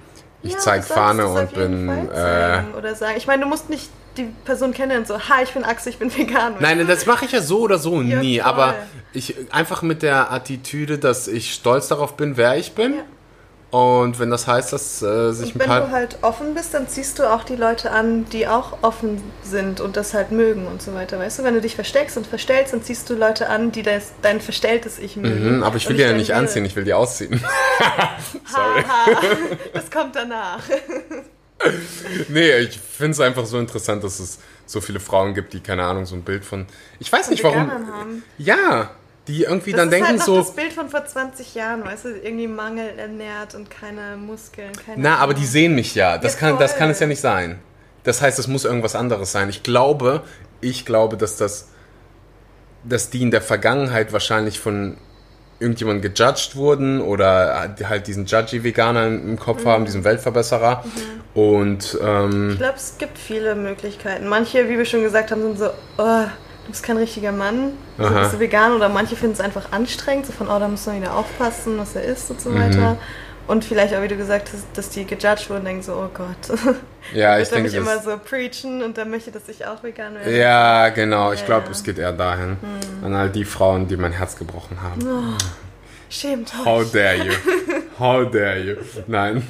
[0.43, 3.15] ich Ja, zeig du solltest Fahne und bin, äh, Oder sagen.
[3.17, 6.15] Ich meine, du musst nicht die Person kennen, so, hi, ich bin Axel, ich bin
[6.15, 6.55] vegan.
[6.59, 8.39] Nein, das mache ich ja so oder so Ja, nie.
[8.39, 8.47] voll.
[8.49, 8.75] Aber
[9.13, 12.93] ich einfach mit der Attitüde, dass ich stolz darauf bin, wer ich bin.
[12.95, 13.03] Ja.
[13.71, 15.81] Und wenn das heißt, dass äh, sich Und ein wenn paar.
[15.81, 19.79] du halt offen bist, dann ziehst du auch die Leute an, die auch offen sind
[19.79, 21.17] und das halt mögen und so weiter.
[21.17, 24.11] Weißt du, wenn du dich versteckst und verstellst, dann ziehst du Leute an, die das,
[24.21, 25.57] dein verstelltes Ich mögen.
[25.57, 27.39] Mhm, aber ich will die ja nicht anziehen, ich will die ausziehen.
[28.45, 28.83] Sorry.
[28.83, 29.21] Haha,
[29.73, 30.61] das kommt danach.
[32.27, 35.83] Nee, ich finde es einfach so interessant, dass es so viele Frauen gibt, die, keine
[35.83, 36.65] Ahnung, so ein Bild von.
[36.99, 37.71] Ich weiß nicht warum.
[37.71, 38.23] Haben.
[38.37, 38.91] Ja,
[39.27, 40.37] die irgendwie Das dann ist denken halt noch so.
[40.37, 45.01] das Bild von vor 20 Jahren, weißt du, irgendwie Mangel ernährt und keine Muskeln, keine
[45.01, 46.17] Na, aber die sehen mich ja.
[46.17, 47.59] Das, Ja, kann, das kann es ja nicht sein.
[48.03, 49.47] Das heißt, es muss irgendwas anderes sein.
[49.49, 50.23] Ich glaube,
[50.59, 51.69] ich glaube, dass das,
[52.83, 54.97] dass die in der Vergangenheit wahrscheinlich von
[55.59, 59.69] irgendjemandem gejudged wurden oder halt diesen judgy Veganer im Kopf Mhm.
[59.69, 60.83] haben, diesen Weltverbesserer.
[61.35, 64.27] Und ähm, Ich glaube, es gibt viele Möglichkeiten.
[64.27, 66.23] Manche, wie wir schon gesagt haben, sind so, oh,
[66.71, 68.73] du bist kein richtiger Mann, so bist du vegan.
[68.73, 71.95] Oder manche finden es einfach anstrengend, so von, oh, da muss man wieder aufpassen, was
[71.95, 72.59] er isst und so Mhm.
[72.59, 72.97] weiter.
[73.47, 76.09] Und vielleicht auch, wie du gesagt hast, dass die gejudged wurden und denken so, oh
[76.13, 76.57] Gott.
[77.13, 80.37] ja, ich denke, mich immer so preachen und dann möchte, dass ich auch vegan werde.
[80.37, 81.33] ja, genau.
[81.33, 81.71] Ich Ja, glaube, ja.
[81.71, 82.57] es geht eher dahin.
[82.61, 83.05] Hm.
[83.05, 85.35] An all die Frauen, die mein Herz gebrochen haben.
[86.09, 86.65] Schämt euch.
[86.65, 87.33] How dare you?
[87.99, 88.75] How dare you?
[89.07, 89.47] Nein.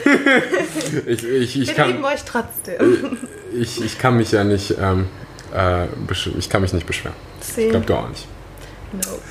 [1.05, 3.17] ich, ich, ich, Wir lieben kann, euch trotzdem.
[3.53, 5.07] ich, ich kann mich ja nicht, ähm,
[5.53, 5.87] äh,
[6.37, 7.15] ich kann mich nicht beschweren.
[7.39, 7.65] See?
[7.65, 8.27] Ich glaube, du auch nicht.
[8.93, 9.21] Nope.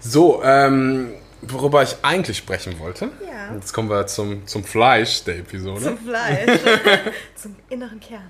[0.00, 3.10] So, ähm, worüber ich eigentlich sprechen wollte.
[3.26, 3.54] Ja.
[3.54, 5.80] Jetzt kommen wir zum, zum Fleisch der Episode.
[5.80, 6.60] Zum Fleisch.
[7.34, 8.28] Zum inneren Kern.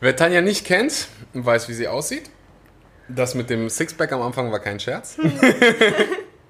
[0.00, 2.30] Wer Tanja nicht kennt und weiß, wie sie aussieht,
[3.08, 5.16] das mit dem Sixpack am Anfang war kein Scherz.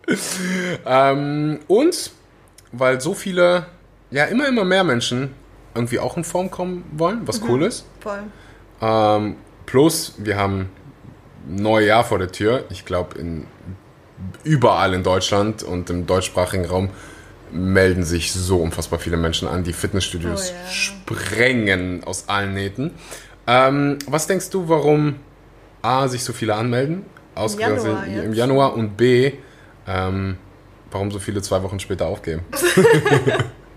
[0.87, 2.11] ähm, und
[2.73, 3.67] weil so viele,
[4.11, 5.35] ja immer, immer mehr Menschen
[5.75, 7.87] irgendwie auch in Form kommen wollen, was cool ist.
[8.01, 8.25] Voll.
[8.81, 9.37] Ähm,
[9.69, 10.71] plus, wir haben
[11.47, 12.65] ein neues Jahr vor der Tür.
[12.71, 13.47] Ich glaube, in
[14.43, 16.89] überall in Deutschland und im deutschsprachigen Raum
[17.53, 19.65] melden sich so unfassbar viele Menschen an.
[19.65, 20.71] Die Fitnessstudios Oh ja.
[20.71, 22.95] sprengen aus allen Nähten.
[23.47, 25.17] Ähm, was denkst du, warum
[25.83, 27.05] A, sich so viele anmelden?
[27.35, 28.37] Ausgerechnet Januar im jetzt.
[28.37, 29.33] Januar und B,
[29.87, 30.37] ähm,
[30.91, 32.43] warum so viele zwei Wochen später aufgeben?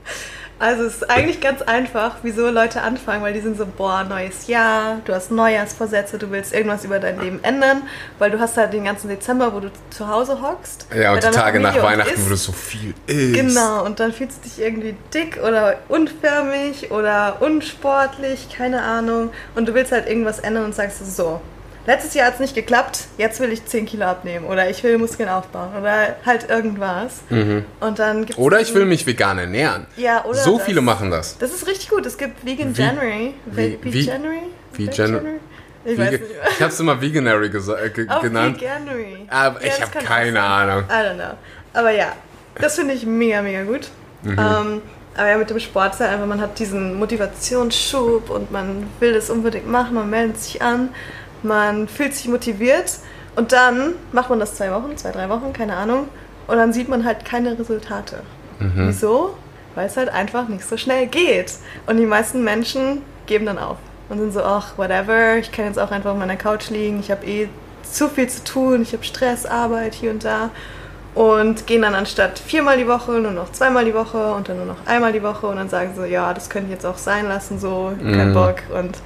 [0.62, 4.45] Also es ist eigentlich ganz einfach, wieso Leute anfangen, weil die sind so, boah, neues
[4.45, 7.82] Jahr, du hast Neujahrsvorsätze, du willst irgendwas über dein Leben ändern,
[8.19, 10.86] weil du hast halt den ganzen Dezember, wo du zu Hause hockst.
[10.95, 12.26] Ja, und die Tage nach Weihnachten, isst.
[12.26, 13.34] wo du so viel isst.
[13.34, 19.32] Genau, und dann fühlst du dich irgendwie dick oder unförmig oder unsportlich, keine Ahnung.
[19.56, 21.41] Und du willst halt irgendwas ändern und sagst so,
[21.86, 24.98] letztes Jahr hat es nicht geklappt, jetzt will ich 10 Kilo abnehmen oder ich will
[24.98, 27.22] Muskeln aufbauen oder halt irgendwas.
[27.80, 28.28] Und dann Mhm.
[28.38, 29.88] Oder ich will mich vegan ernähren.
[29.98, 30.65] Ja, oder so das.
[30.65, 31.38] viele machen das.
[31.38, 32.06] Das ist richtig gut.
[32.06, 33.34] Es gibt Vegan Wie- January.
[33.46, 34.44] wie- wie- January?
[34.74, 35.39] wie January?
[35.84, 36.20] Ich weiß mehr.
[36.52, 38.62] ich habe es immer Veganary äh, ge Auch genannt.
[38.62, 39.26] Veganuary.
[39.30, 40.70] Aber ich das hab kann auch keine sein.
[40.70, 40.84] Ahnung.
[40.88, 41.38] I don't know.
[41.74, 42.12] Aber ja,
[42.60, 43.89] das finde ich mega, mega gut.
[44.24, 44.32] Mhm.
[44.38, 44.82] Ähm,
[45.17, 49.13] aber ja, mit dem Sport ist halt einfach, man hat diesen Motivationsschub und man will
[49.13, 50.89] das unbedingt machen, man meldet sich an,
[51.43, 52.97] man fühlt sich motiviert
[53.36, 56.08] und dann macht man das zwei Wochen, zwei, drei Wochen, keine Ahnung,
[56.47, 58.17] und dann sieht man halt keine Resultate.
[58.60, 58.88] Mhm.
[58.88, 59.36] Wieso?
[59.75, 61.54] Weil es halt einfach nicht so schnell geht.
[61.88, 63.77] Und die meisten Menschen geben dann auf
[64.10, 67.10] und sind so, ach, whatever, ich kann jetzt auch einfach auf meiner Couch liegen, ich
[67.10, 67.47] habe eh
[67.84, 70.49] zu viel zu tun, ich habe Stress, Arbeit hier und da.
[71.13, 74.65] Und gehen dann anstatt viermal die Woche nur noch zweimal die Woche und dann nur
[74.65, 77.27] noch einmal die Woche und dann sagen so, ja, das könnte ich jetzt auch sein
[77.27, 78.34] lassen, so, kein Mhm.
[78.34, 78.56] Bock.
[78.73, 78.97] Und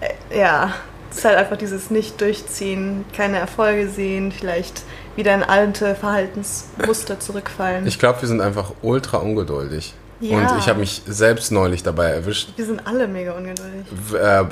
[0.00, 0.72] äh, ja,
[1.18, 4.82] es ist halt einfach dieses Nicht-Durchziehen, keine Erfolge sehen, vielleicht
[5.16, 7.86] wieder in alte Verhaltensmuster zurückfallen.
[7.88, 9.94] Ich glaube, wir sind einfach ultra ungeduldig.
[10.20, 10.36] Ja.
[10.36, 12.50] Und ich habe mich selbst neulich dabei erwischt.
[12.56, 13.84] Wir sind alle mega ungeduldig.
[14.14, 14.44] Äh,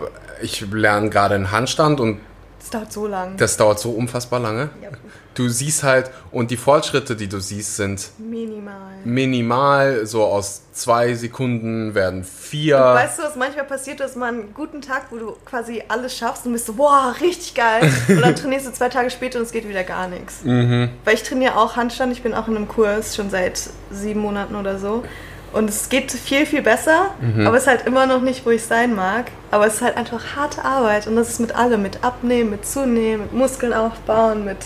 [0.42, 2.18] Ich lerne gerade einen Handstand und
[2.61, 3.37] Es dauert so lang.
[3.37, 4.70] das dauert so unfassbar lange.
[4.83, 4.88] Ja,
[5.37, 8.96] Du siehst halt, und die Fortschritte, die du siehst, sind minimal.
[9.05, 10.07] minimal.
[10.07, 12.79] So aus zwei Sekunden werden vier.
[12.79, 16.46] Weißt du, was manchmal passiert, dass man einen guten Tag, wo du quasi alles schaffst
[16.46, 17.90] und bist so, boah, richtig geil.
[18.09, 20.42] Und dann trainierst du zwei Tage später und es geht wieder gar nichts.
[20.42, 20.88] Mhm.
[21.05, 24.57] Weil ich trainiere auch Handstand, ich bin auch in einem Kurs schon seit sieben Monaten
[24.57, 25.05] oder so.
[25.53, 27.46] Und es geht viel, viel besser, Mhm.
[27.46, 29.27] aber es ist halt immer noch nicht, wo ich sein mag.
[29.51, 32.66] Aber es ist halt einfach harte Arbeit und das ist mit allem, mit Abnehmen, mit
[32.66, 34.59] Zunehmen, mit Muskeln aufbauen, mit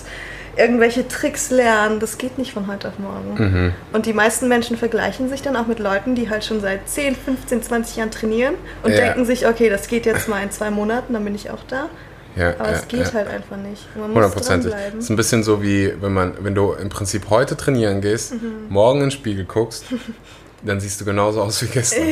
[0.60, 1.98] irgendwelche Tricks lernen.
[2.00, 3.34] Das geht nicht von heute auf morgen.
[3.36, 3.72] Mhm.
[3.92, 7.16] Und die meisten Menschen vergleichen sich dann auch mit Leuten, die halt schon seit 10,
[7.16, 8.98] 15, 20 Jahren trainieren und Ja.
[8.98, 11.88] denken sich, okay, das geht jetzt mal in zwei Monaten, dann bin ich auch da.
[12.36, 13.12] Ja, Aber ja, es geht ja.
[13.12, 13.84] halt einfach nicht.
[13.96, 14.98] Man muss dranbleiben.
[15.00, 18.34] Es ist ein bisschen so wie, wenn man, wenn du im Prinzip heute trainieren gehst,
[18.34, 18.66] Mhm.
[18.68, 19.84] morgen in den Spiegel guckst,
[20.62, 22.08] dann siehst du genauso aus wie gestern.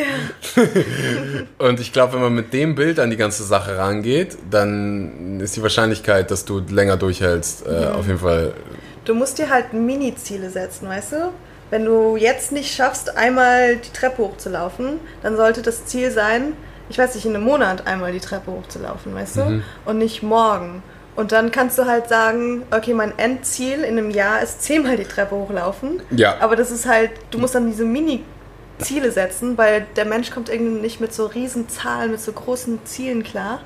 [1.59, 5.57] Und ich glaube, wenn man mit dem Bild an die ganze Sache rangeht, dann ist
[5.57, 7.87] die Wahrscheinlichkeit, dass du länger durchhältst, äh, Mhm.
[7.97, 8.53] auf jeden Fall.
[9.05, 11.17] Du musst dir halt Mini-Ziele setzen, weißt du?
[11.71, 16.55] Wenn du jetzt nicht schaffst, einmal die Treppe hochzulaufen, dann sollte das Ziel sein,
[16.89, 19.41] ich weiß nicht, in einem Monat einmal die Treppe hochzulaufen, weißt du?
[19.43, 19.63] Mhm.
[19.85, 20.83] Und nicht morgen.
[21.17, 25.05] Und dann kannst du halt sagen, okay, mein Endziel in einem Jahr ist zehnmal die
[25.05, 26.01] Treppe hochlaufen.
[26.11, 26.37] Ja.
[26.41, 27.85] Aber das ist halt, du musst dann diese
[28.79, 32.81] Mini-Ziele setzen, weil der Mensch kommt irgendwie nicht mit so riesen Zahlen, mit so großen
[32.85, 33.61] Zielen klar.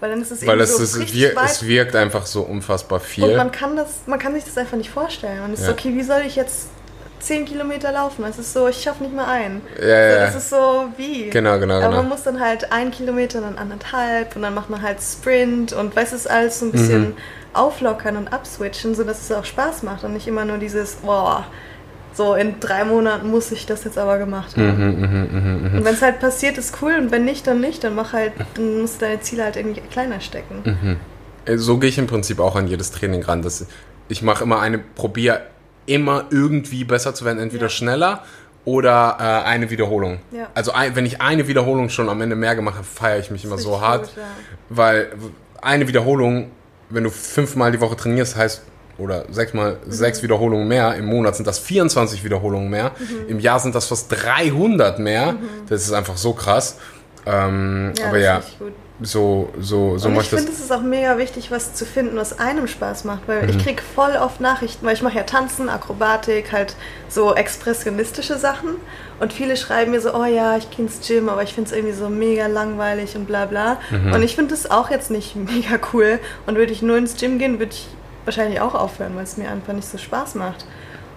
[0.00, 2.26] Weil dann ist es Weil irgendwie es, so ist, richtig wir, weit es wirkt einfach
[2.26, 3.36] so unfassbar und viel.
[3.36, 5.40] man kann das, man kann sich das einfach nicht vorstellen.
[5.40, 5.66] Man ist Ja.
[5.66, 6.66] so, okay, wie soll ich jetzt
[7.20, 8.22] 10 Kilometer laufen?
[8.24, 9.62] Es ist so, ich schaffe nicht mal einen.
[9.80, 10.26] Ja, ja, So, ja.
[10.26, 11.30] das ist so, wie?
[11.30, 11.96] Genau, genau, Aber genau.
[11.98, 15.96] man muss dann halt ein Kilometer, dann anderthalb und dann macht man halt Sprint und
[15.96, 17.16] weiß es alles so ein bisschen Mhm.
[17.54, 21.46] auflockern und abswitchen, sodass es auch Spaß macht und nicht immer nur dieses, boah,
[22.14, 24.76] so in drei Monaten muss ich das jetzt aber gemacht haben.
[24.76, 25.78] Mhm, mhm, mhm, mhm.
[25.78, 27.82] Und wenn es halt passiert, ist cool und wenn nicht, dann nicht.
[27.84, 30.62] Dann mach halt, dann musst du deine Ziele halt irgendwie kleiner stecken.
[30.64, 30.96] Mhm.
[31.44, 33.42] Äh, So gehe ich im Prinzip auch an jedes Training ran.
[33.42, 33.66] Das,
[34.08, 35.42] ich mache immer eine, probiere
[35.86, 37.68] immer irgendwie besser zu werden, entweder Ja.
[37.70, 38.22] schneller
[38.64, 40.20] oder äh, eine Wiederholung.
[40.30, 40.48] Ja.
[40.54, 43.44] Also ein, wenn ich eine Wiederholung schon am Ende mehr gemacht habe, feiere ich mich
[43.44, 44.22] immer so hart, gut, ja.
[44.70, 45.08] weil
[45.60, 46.50] eine Wiederholung,
[46.88, 48.62] wenn du fünfmal die Woche trainierst, heißt
[48.98, 49.90] oder sechsmal Mhm.
[49.92, 52.92] sechs Wiederholungen mehr im Monat sind das 24 Wiederholungen mehr.
[52.98, 53.28] Mhm.
[53.28, 55.34] Im Jahr sind das fast 300 mehr.
[55.68, 56.76] Das ist einfach so krass.
[57.26, 58.42] Ähm, Ja, aber ja,
[59.00, 60.40] so so so und ich ich das.
[60.40, 63.48] finde, es ist auch mega wichtig, was zu finden, was einem Spaß macht, weil Mhm.
[63.48, 66.76] ich krieg voll oft Nachrichten, weil ich mache ja Tanzen, Akrobatik, halt
[67.08, 68.76] so expressionistische Sachen
[69.20, 71.76] und viele schreiben mir so, oh ja, ich gehe ins Gym, aber ich finde es
[71.76, 73.78] irgendwie so mega langweilig und bla bla.
[73.90, 74.12] Mhm.
[74.12, 77.38] Und ich finde das auch jetzt nicht mega cool und würde ich nur ins Gym
[77.38, 77.88] gehen, würde ich
[78.24, 80.64] wahrscheinlich auch aufhören, weil es mir einfach nicht so Spaß macht.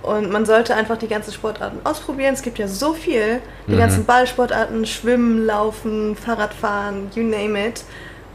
[0.04, 2.34] Und man sollte einfach die ganzen Sportarten ausprobieren.
[2.34, 3.42] Es gibt ja so viel.
[3.68, 3.78] Die Mhm.
[3.80, 7.84] ganzen Ballsportarten, Schwimmen, Laufen, Fahrradfahren, you name it.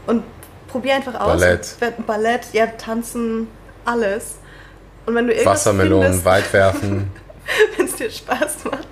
[0.05, 0.23] Und
[0.67, 1.39] probier einfach aus.
[1.41, 1.75] Ballett.
[2.05, 3.47] Ballett, ja, Tanzen,
[3.85, 4.35] alles.
[5.05, 7.11] Und wenn du irgendwas Wassermelonen findest, weit werfen.
[7.77, 8.87] wenn es dir Spaß macht,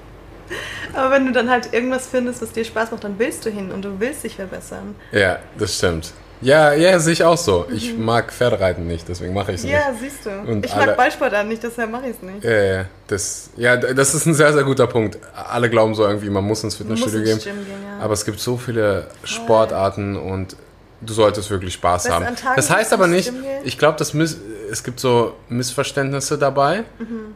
[0.93, 3.71] Aber wenn du dann halt irgendwas findest, was dir Spaß macht, dann willst du hin
[3.71, 4.95] und du willst dich verbessern.
[5.13, 6.11] Ja, das stimmt.
[6.41, 7.65] Ja, ja, sehe ich auch so.
[7.71, 9.73] Ich mag Pferdereiten nicht, deswegen mache ich es nicht.
[9.73, 10.29] Ja, siehst du.
[10.51, 12.43] Und ich alle- mag Ballsportarten nicht, deshalb mache ich es nicht.
[12.43, 15.19] Ja, ja, das, ja, das ist ein sehr, sehr guter Punkt.
[15.35, 17.55] Alle glauben so irgendwie, man muss ins Fitnessstudio ins gehen.
[17.55, 18.03] Gym gehen, ja.
[18.03, 20.55] Aber es gibt so viele Sportarten und
[21.01, 22.25] du solltest wirklich Spaß du, haben.
[22.55, 23.31] Das heißt aber nicht,
[23.63, 26.83] ich glaube, es gibt so Missverständnisse dabei.
[26.99, 27.35] Mhm.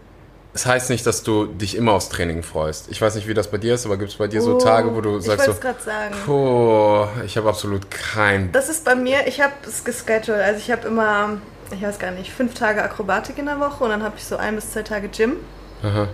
[0.56, 2.88] Es heißt nicht, dass du dich immer aufs Training freust.
[2.90, 4.58] Ich weiß nicht, wie das bei dir ist, aber gibt es bei dir so Oh,
[4.58, 6.16] Tage, wo du ich sagst wollte so, es gerade sagen.
[6.26, 8.54] puh, ich habe absolut kein...
[8.54, 10.42] Das ist bei mir, ich habe es gescheduled.
[10.42, 11.42] Also ich habe immer,
[11.72, 14.38] ich weiß gar nicht, fünf Tage Akrobatik in der Woche und dann habe ich so
[14.38, 15.34] ein bis zwei Tage Gym.
[15.84, 16.08] Aha.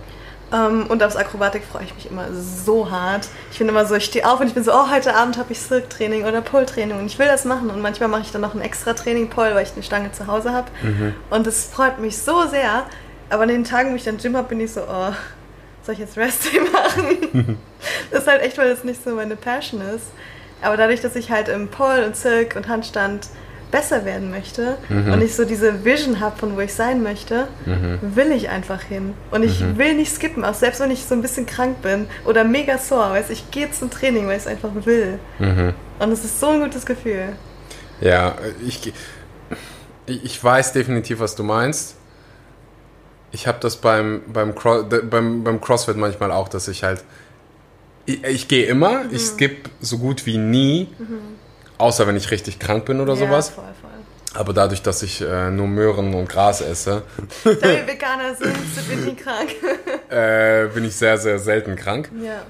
[0.52, 3.28] Ähm, und aufs Akrobatik freue ich mich immer so hart.
[3.52, 5.52] Ich bin immer so, ich stehe auf und ich bin so, oh, heute Abend habe
[5.52, 7.70] ich Cirque-Training oder Pole-Training und ich will das machen.
[7.70, 10.26] Und manchmal mache ich dann noch ein extra Training Pole, weil ich eine Stange zu
[10.26, 10.66] Hause habe.
[11.30, 12.82] Und es freut mich so sehr.
[13.32, 15.12] Aber an den Tagen, wo ich dann Gym habe, bin ich so, oh,
[15.82, 17.58] soll ich jetzt Rest-Day machen?
[18.10, 20.04] das ist halt echt, weil das nicht so meine Passion ist.
[20.60, 23.28] Aber dadurch, dass ich halt im Pole und Cirque und Handstand
[23.70, 27.48] besser werden möchte und ich so diese Vision habe, von wo ich sein möchte,
[28.02, 29.14] will ich einfach hin.
[29.30, 32.44] Und ich will nicht skippen, auch selbst wenn ich so ein bisschen krank bin oder
[32.44, 35.18] mega sore, weiß ich gehe zum Training, weil ich es einfach will.
[35.38, 35.72] Mhm.
[35.98, 37.30] Und es ist so ein gutes Gefühl.
[38.02, 38.92] Ja, ich
[40.06, 41.96] ich weiß definitiv, was du meinst.
[43.32, 47.02] Ich habe das beim, beim, Cro beim, beim CrossFit manchmal auch, dass ich halt.
[48.04, 50.88] Ich, ich gehe immer, ich skippe so gut wie nie,
[51.78, 53.50] außer wenn ich richtig krank bin oder ja, sowas.
[53.50, 53.90] Voll, voll.
[54.34, 57.02] Aber dadurch, dass ich äh, nur Möhren und Gras esse,
[57.44, 59.50] Da wir Veganer sind, sind wir nie krank.
[60.10, 62.10] äh, bin ich sehr, sehr selten krank.
[62.22, 62.42] ja.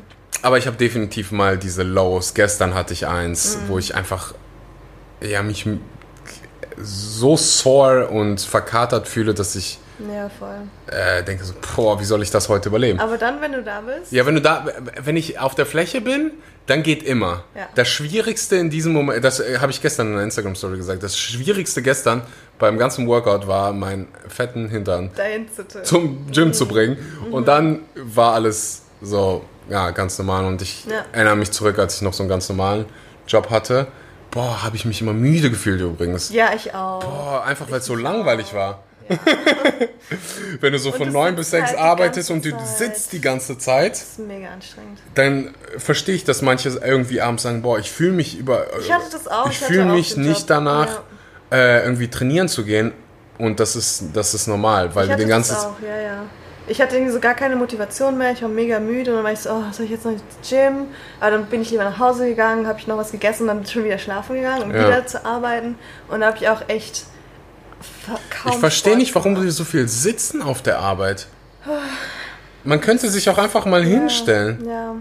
[0.45, 2.35] Aber ich habe definitiv mal diese Lows.
[2.35, 3.69] Gestern hatte ich eins, Mhm.
[3.69, 4.35] wo ich einfach
[5.21, 5.69] ja, mich
[6.79, 10.63] so sore und verkatert fühle, dass ich Ja, voll.
[10.87, 12.99] äh, denke so, boah, wie soll ich das heute überleben?
[12.99, 14.67] Aber dann, wenn du da bist, Ja, wenn du da,
[15.03, 16.33] wenn ich auf der Fläche bin,
[16.67, 17.45] dann geht immer.
[17.55, 17.69] Ja.
[17.75, 21.19] Das Schwierigste in diesem Moment, das äh, habe ich gestern in einer Instagram-Story gesagt, das
[21.19, 22.23] Schwierigste gestern
[22.59, 26.97] beim ganzen Workout war, meinen fetten Hintern dahin zu zum Gym zu bringen.
[27.31, 30.45] Und dann war alles so, ja, ganz normal.
[30.45, 31.05] Und ich Ja.
[31.13, 32.87] erinnere mich zurück, als ich noch so einen ganz normalen
[33.27, 33.89] Job hatte.
[34.31, 36.33] Boah, habe ich mich immer müde gefühlt übrigens.
[36.33, 37.01] Ja, ich auch.
[37.05, 38.83] Boah, einfach weil es so langweilig war.
[40.61, 43.59] Wenn du so Und von 9 bis 6 halt arbeitest und du sitzt die ganze
[43.59, 44.99] Zeit, Das ist mega anstrengend.
[45.15, 48.67] dann verstehe ich, dass manche irgendwie abends sagen, boah, ich fühle mich über...
[48.81, 49.51] Ich hatte das auch.
[49.51, 51.01] Ich fühle mich nicht danach,
[51.51, 51.57] Ja.
[51.59, 52.93] äh, irgendwie trainieren zu gehen.
[53.39, 55.55] Und das ist, das ist normal, weil Ich du hatte den ganzen...
[55.55, 56.25] das auch, ja, ja.
[56.69, 59.33] Ich hatte irgendwie so gar keine Motivation mehr, ich war mega müde und dann war
[59.33, 60.87] ich so, oh, soll ich jetzt noch ins Gym?
[61.19, 63.83] Aber dann bin ich lieber nach Hause gegangen, habe ich noch was gegessen, dann schon
[63.85, 64.87] wieder schlafen gegangen, um Ja.
[64.87, 65.77] wieder zu arbeiten.
[66.09, 67.05] Und da habe ich auch echt
[68.31, 71.27] kaum Ich verstehe nicht, warum wir so viel sitzen auf der Arbeit.
[72.65, 74.95] Man könnte sich auch einfach mal hinstellen, Ja,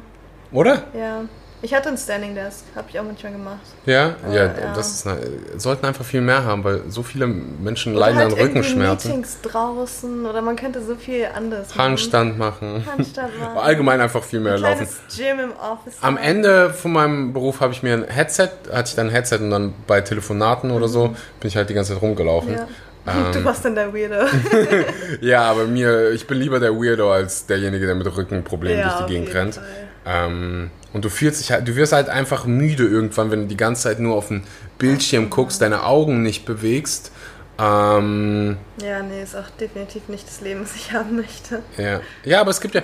[0.52, 0.84] oder?
[0.94, 1.22] ja.
[1.64, 3.60] Ich hatte einen Standing Desk, habe ich auch manchmal gemacht.
[3.86, 4.74] Ja, ja, ja.
[4.74, 5.20] das ist, eine-
[5.58, 9.12] sollten einfach viel mehr haben, weil so viele Menschen Oder leiden halt an Rückenschmerzen.
[9.12, 11.80] Meetings draußen oder man könnte so viel anderes machen.
[11.80, 12.84] Handstand machen.
[12.92, 13.58] Handstand machen.
[13.60, 14.88] Allgemein einfach viel mehr Ein laufen.
[15.16, 15.98] Gym im Office.
[16.02, 16.18] Am.
[16.18, 19.52] Ende von meinem Beruf habe ich mir ein Headset, hatte ich dann ein Headset und
[19.52, 22.54] dann bei Telefonaten oder so bin ich halt die ganze Zeit rumgelaufen.
[22.54, 22.58] Mhm.
[22.58, 22.68] Ja.
[23.08, 23.32] Ähm.
[23.34, 24.26] du warst dann der Weirdo.
[25.22, 29.06] Ja, aber mir, ich bin lieber der Weirdo als derjenige, der mit Rückenproblemen durch auf
[29.06, 29.62] die Gegend rennt.
[30.06, 33.58] Ähm, und du fühlst dich halt, du wirst halt einfach müde irgendwann, wenn du die
[33.58, 34.44] ganze Zeit nur auf den
[34.78, 37.12] Bildschirm guckst, deine Augen nicht bewegst.
[37.60, 41.62] Ähm, Ja, nee, ist auch definitiv nicht das Leben, was ich haben möchte.
[41.78, 42.02] ja.
[42.24, 42.82] ja, aber es gibt ja,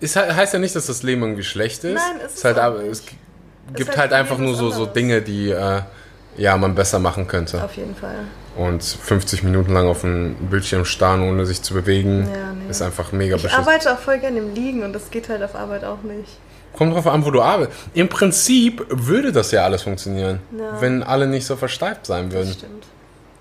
[0.00, 1.94] es he- heißt ja nicht, dass das Leben irgendwie schlecht ist.
[1.94, 2.90] Nein, ist es halt, es auch aber, nicht.
[2.92, 3.02] es
[3.74, 4.86] gibt halt halt für einfach nur so, so.
[4.86, 5.80] Dinge, die äh,
[6.36, 7.62] ja, man besser machen könnte.
[7.62, 8.14] Auf jeden Fall.
[8.56, 12.70] Und 50 Minuten lang auf dem Bildschirm starren, ohne sich zu bewegen, Ja, nee.
[12.70, 13.64] ist einfach mega Ich beschissen.
[13.64, 16.38] arbeite auch voll gerne im Liegen und das geht halt auf Arbeit auch nicht.
[16.76, 17.78] Kommt drauf an, wo du arbeitest.
[17.94, 20.80] Im Prinzip würde das ja alles funktionieren, Ja.
[20.80, 22.52] wenn alle nicht so versteift sein Das würden.
[22.54, 22.86] stimmt.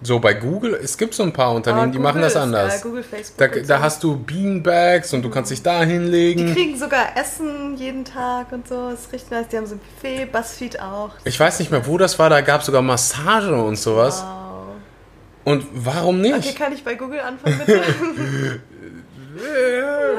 [0.03, 2.79] So bei Google, es gibt so ein paar Unternehmen, die machen das ist, anders.
[2.79, 3.37] Äh, Google, Facebook.
[3.37, 3.83] Da, da so.
[3.83, 6.53] hast du Beanbags und du kannst dich da die hinlegen.
[6.55, 8.89] kriegen sogar Essen jeden Tag und so.
[8.89, 9.45] ist richtig nice.
[9.51, 11.11] Die haben so ein Buffet, Buzzfeed auch.
[11.23, 14.23] Ich weiß nicht mehr, wo das war, da gab es sogar Massage und sowas.
[14.23, 15.53] Wow.
[15.53, 16.35] Und warum nicht?
[16.35, 17.81] Okay, kann ich bei Google anfangen bitte?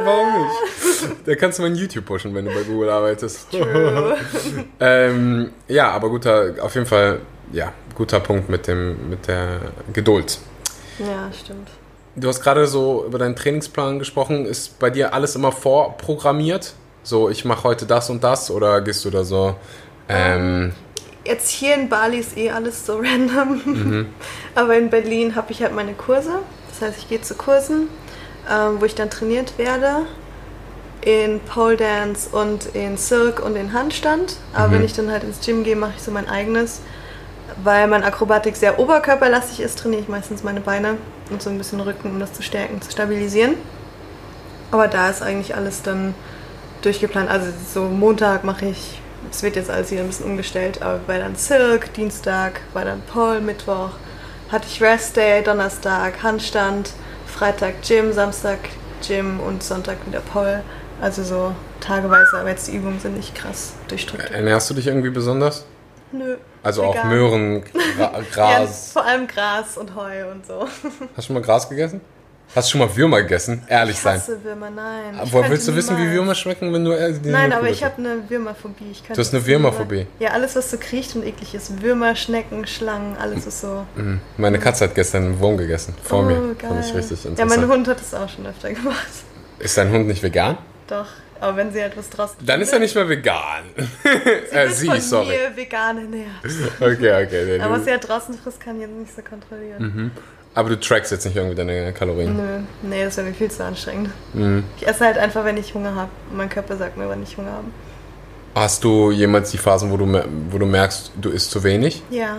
[0.04, 1.26] Warum nicht?
[1.26, 3.48] Da kannst du mal ein YouTube pushen, wenn du bei Google arbeitest.
[4.80, 7.20] Ähm, ja, aber guter, auf jeden Fall,
[7.52, 9.60] ja, guter Punkt mit, dem, mit der
[9.92, 10.38] Geduld.
[10.98, 11.68] ja, stimmt.
[12.14, 14.44] Du hast gerade so über deinen Trainingsplan gesprochen.
[14.44, 16.74] Ist bei dir alles immer vorprogrammiert?
[17.02, 19.56] So, ich mache heute das und das oder gehst du da so?
[20.10, 20.72] Ähm,
[21.24, 23.62] Jetzt hier in Bali ist eh alles so random.
[23.64, 24.06] Mhm.
[24.54, 26.40] Aber in Berlin habe ich halt meine Kurse.
[26.68, 27.88] Das heißt, ich gehe zu Kursen,
[28.52, 30.06] ähm, wo ich dann trainiert werde.
[31.04, 34.36] in Pole Dance und in Cirque und in Handstand.
[34.54, 34.72] Aber Mhm.
[34.74, 36.80] wenn ich dann halt ins Gym gehe, mache ich so mein eigenes.
[37.64, 40.98] Weil mein Akrobatik sehr oberkörperlastig ist, trainiere ich meistens meine Beine
[41.30, 43.56] und so ein bisschen Rücken, um das zu stärken, zu stabilisieren.
[44.70, 46.14] Aber da ist eigentlich alles dann
[46.82, 47.28] durchgeplant.
[47.28, 51.18] Also so Montag mache ich, es wird jetzt alles wieder ein bisschen umgestellt, aber war
[51.18, 53.90] dann Cirque, Dienstag war dann Pole, Mittwoch
[54.52, 56.90] hatte ich Rest Day, Donnerstag Handstand,
[57.36, 58.58] Freitag Gym, Samstag
[59.06, 60.62] Gym und Sonntag wieder Pole.
[61.00, 64.34] Also so tageweise, aber jetzt die Übungen sind nicht krass durchstrukturiert.
[64.34, 65.66] Ernährst du dich irgendwie besonders?
[66.12, 66.36] Nö.
[66.62, 67.08] Also auch vegan.
[67.08, 68.92] Möhren, Gra Ja, Gras.
[68.92, 70.60] vor allem Gras und Heu und so.
[70.60, 72.00] Hast du schon mal Gras gegessen?
[72.54, 73.62] Hast du schon mal Würmer gegessen?
[73.66, 74.16] Ehrlich Ich sein.
[74.18, 75.16] hasse Würmer, nein.
[75.30, 76.12] Könnte willst du wissen, wie.
[76.12, 78.90] Würmer schmecken, wenn du äh, die Nein, aber ich habe eine Würmerphobie.
[78.90, 80.06] Ich Du hast eine Würmerphobie?
[80.18, 81.80] Ja, alles, was so kriecht und eklig ist.
[81.80, 83.86] Würmer, Schnecken, Schlangen, alles ist so.
[83.96, 84.20] Mhm.
[84.36, 85.94] Meine Katze hat gestern einen Wurm gegessen.
[86.02, 86.54] Vor oh, mir.
[86.54, 86.68] geil.
[86.68, 87.60] Fand ich richtig ja, interessant.
[87.62, 89.06] mein Hund hat es auch schon öfter gemacht.
[89.58, 90.58] ist dein Hund nicht vegan?
[90.88, 91.06] Doch,
[91.40, 93.64] aber wenn sie halt was draus Dann ist er nicht mehr vegan.
[93.76, 94.08] Sie
[94.56, 95.28] äh, sie, von sorry.
[95.28, 96.28] mir vegan ernährt.
[96.80, 97.60] Okay, okay.
[97.60, 99.82] Aber was sie halt draußen frisst, kann ich jetzt nicht so kontrollieren.
[99.82, 100.10] Mhm.
[100.54, 102.36] Aber du trackst jetzt nicht irgendwie deine Kalorien.
[102.36, 104.10] Nö, nee, das wäre mir viel zu anstrengend.
[104.34, 104.64] Mhm.
[104.76, 106.10] Ich esse halt einfach, wenn ich Hunger habe.
[106.30, 107.68] Und mein Körper sagt mir, wann ich Hunger habe.
[108.54, 110.06] Hast du jemals die Phasen, wo du,
[110.50, 112.38] wo du merkst, du isst zu wenig Ja,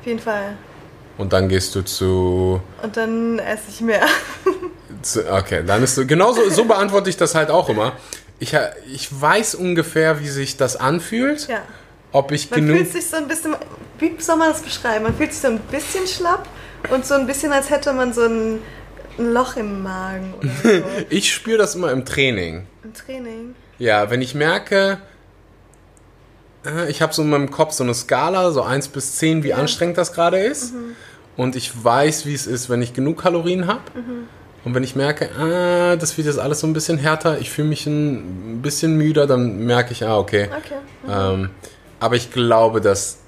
[0.00, 0.56] auf jeden Fall.
[1.18, 4.06] und dann gehst du zu, Und dann esse ich mehr.
[5.02, 7.94] zu okay, dann ist du, genauso so beantworte ich das halt auch immer.
[8.38, 8.56] Ich,
[8.94, 11.62] ich weiß ungefähr, wie sich das anfühlt, Ja.
[12.12, 13.56] ob ich Man genug fühlt sich so ein bisschen,
[13.98, 15.02] wie soll man das beschreiben?
[15.02, 16.46] Man fühlt sich so ein bisschen schlapp
[16.92, 18.58] und so ein bisschen, als hätte man so ein,
[19.18, 20.82] ein Loch im Magen oder so.
[21.10, 22.66] Ich spüre das immer im Training.
[22.84, 23.54] Im Training.
[23.78, 24.98] Ja, wenn ich merke,
[26.66, 29.48] äh, ich habe so in meinem Kopf so eine Skala, so 1 bis 10, wie
[29.48, 29.56] Ja.
[29.56, 30.74] anstrengend das gerade ist.
[30.74, 30.96] Mhm.
[31.36, 33.80] Und ich weiß, wie es ist, wenn ich genug Kalorien habe.
[34.62, 37.68] Und wenn ich merke, ah, das wird jetzt alles so ein bisschen härter, ich fühle
[37.68, 40.50] mich ein bisschen müder, dann merke ich, ah, okay.
[40.54, 40.74] Okay.
[41.08, 41.48] Ähm,
[41.98, 43.20] aber ich glaube, dass,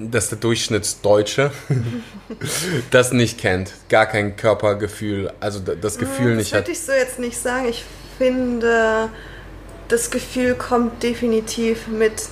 [0.00, 1.50] dass der Durchschnittsdeutsche
[2.90, 3.72] das nicht kennt.
[3.88, 6.62] Gar kein Körpergefühl, also das Gefühl das nicht hat.
[6.62, 7.66] würde ich so jetzt nicht sagen.
[7.68, 7.84] Ich
[8.18, 9.08] finde,
[9.88, 12.22] das Gefühl kommt definitiv mit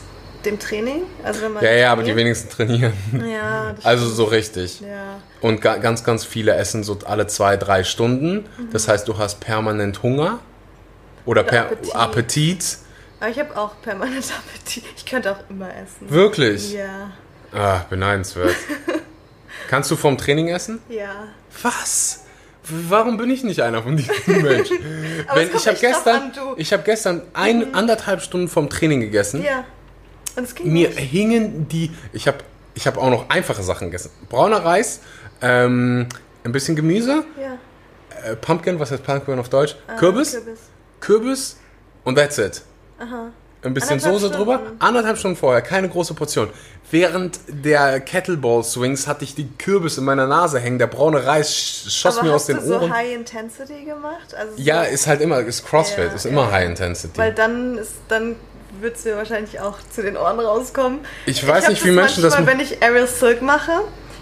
[0.45, 1.03] dem Training.
[1.25, 2.93] Also wenn man Ja, ja, aber die wenigsten trainieren.
[3.31, 4.17] Ja, das Also stimmt.
[4.17, 4.81] so richtig.
[4.81, 5.21] Ja.
[5.41, 8.47] Und ga ganz, ganz viele essen so alle zwei, drei Stunden.
[8.73, 10.39] Das heißt, du hast permanent Hunger
[11.27, 11.95] oder, Oder per Appetit.
[11.95, 12.79] Appetit.
[13.21, 14.25] Aber ich habe auch permanent
[14.57, 14.85] Appetit.
[14.97, 16.09] Ich könnte auch immer essen.
[16.09, 16.73] Wirklich?
[16.73, 17.11] Ja.
[17.53, 18.55] Ah, beneidenswert.
[19.69, 20.81] Kannst du vom Training essen?
[20.89, 21.29] Ja.
[21.63, 22.25] Was?
[22.65, 24.79] Warum bin ich nicht einer von diesen Menschen?
[25.35, 26.41] Wenn, ich habe gestern, an, du.
[26.51, 26.55] Mhm.
[26.59, 29.43] ich habe gestern ein, anderthalb Stunden vom Training gegessen.
[29.43, 29.65] Ja.
[30.37, 30.99] Und es ging Mir nicht.
[31.01, 31.91] hingen die.
[32.13, 32.39] Ich habe
[32.75, 34.11] ich hab auch noch einfache Sachen gegessen.
[34.29, 35.01] Brauner Reis,
[35.43, 36.07] ähm,
[36.45, 37.59] ein bisschen Gemüse, Ja.
[38.31, 39.75] äh, Pumpkin, was heißt Pumpkin auf Deutsch?
[39.89, 40.59] Ah, Kürbis, Kürbis.
[41.01, 41.57] Kürbis
[42.05, 42.63] und that's it.
[43.01, 43.31] Aha.
[43.63, 44.81] Ein bisschen Soße drüber, Stunden.
[44.81, 46.49] anderthalb Stunden vorher, keine große Portion.
[46.91, 51.51] Während der Kettlebell Swings hatte ich die Kürbis in meiner Nase hängen, der braune Reis
[51.51, 52.93] sch- schoss Aber mir hast aus den du so Ohren.
[52.93, 54.35] High Intensity gemacht?
[54.39, 56.53] Also ja, so, ist halt immer, ist CrossFit, Ja, ist immer ja.
[56.53, 57.19] High Intensity.
[57.19, 58.37] Weil dann ist dann
[58.81, 61.01] wird es dir wahrscheinlich auch zu den Ohren rauskommen.
[61.27, 63.73] Ich weiß hab nicht, wie Menschen das manchmal, ma- wenn ich Aerial Silk mache.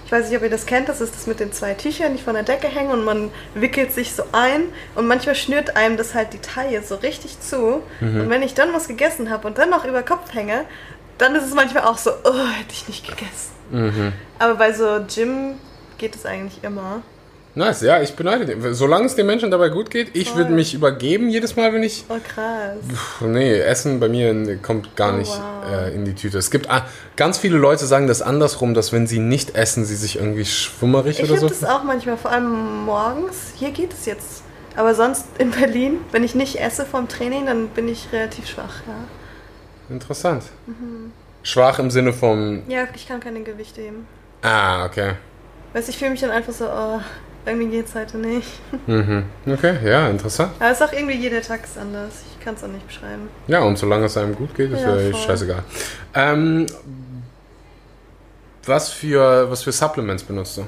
[0.07, 0.89] Ich weiß nicht, ob ihr das kennt.
[0.89, 3.93] Das ist das mit den zwei Tüchern, die von der Decke hängen und man wickelt
[3.93, 7.83] sich so ein und manchmal schnürt einem das halt die Taille so richtig zu.
[8.01, 8.21] Mhm.
[8.21, 10.65] Und wenn ich dann was gegessen habe und dann noch über Kopf hänge,
[11.19, 13.51] dann ist es manchmal auch so, oh, hätte ich nicht gegessen.
[13.71, 14.13] Mhm.
[14.39, 15.59] Aber bei so Gym
[15.99, 17.03] geht es eigentlich immer.
[17.57, 18.75] Nice, ja, ich beneide den.
[18.75, 20.37] Solange es den Menschen dabei gut geht, ich Voll.
[20.43, 22.05] würde mich übergeben jedes Mal, wenn ich.
[22.11, 22.77] Oh, krass.
[23.19, 25.73] Puh, nee, Essen bei mir kommt gar Oh, nicht wow.
[25.73, 26.37] äh, in die Tüte.
[26.37, 26.85] Es gibt ah,
[27.17, 31.19] ganz viele Leute sagen das andersrum, dass wenn sie nicht essen, sie sich irgendwie schwummerig
[31.19, 31.61] Ich oder habe so.
[31.61, 33.53] das auch manchmal, vor allem morgens.
[33.57, 34.43] Hier geht es jetzt.
[34.77, 38.83] Aber sonst in Berlin, wenn ich nicht esse vom Training, dann bin ich relativ schwach.
[38.87, 40.43] Ja, Interessant.
[40.67, 41.11] Mhm.
[41.43, 42.65] Schwach im Sinne von.
[42.69, 44.07] ja ich kann keine Gewichte heben.
[44.43, 45.13] Ah, okay.
[45.73, 47.01] Weißt, ich fühle mich dann einfach so, oh,
[47.47, 48.61] irgendwie geht's heute nicht.
[48.87, 49.25] Mhm.
[49.47, 50.53] Okay, ja, interessant.
[50.59, 52.23] Aber es ist auch irgendwie jeder Tag ist anders.
[52.33, 53.29] Ich kann es auch nicht beschreiben.
[53.47, 55.63] Ja, und solange es einem gut geht, ist Ja, ja, scheißegal.
[56.15, 56.67] Ähm,
[58.65, 60.67] was, für, was für Supplements benutzt du?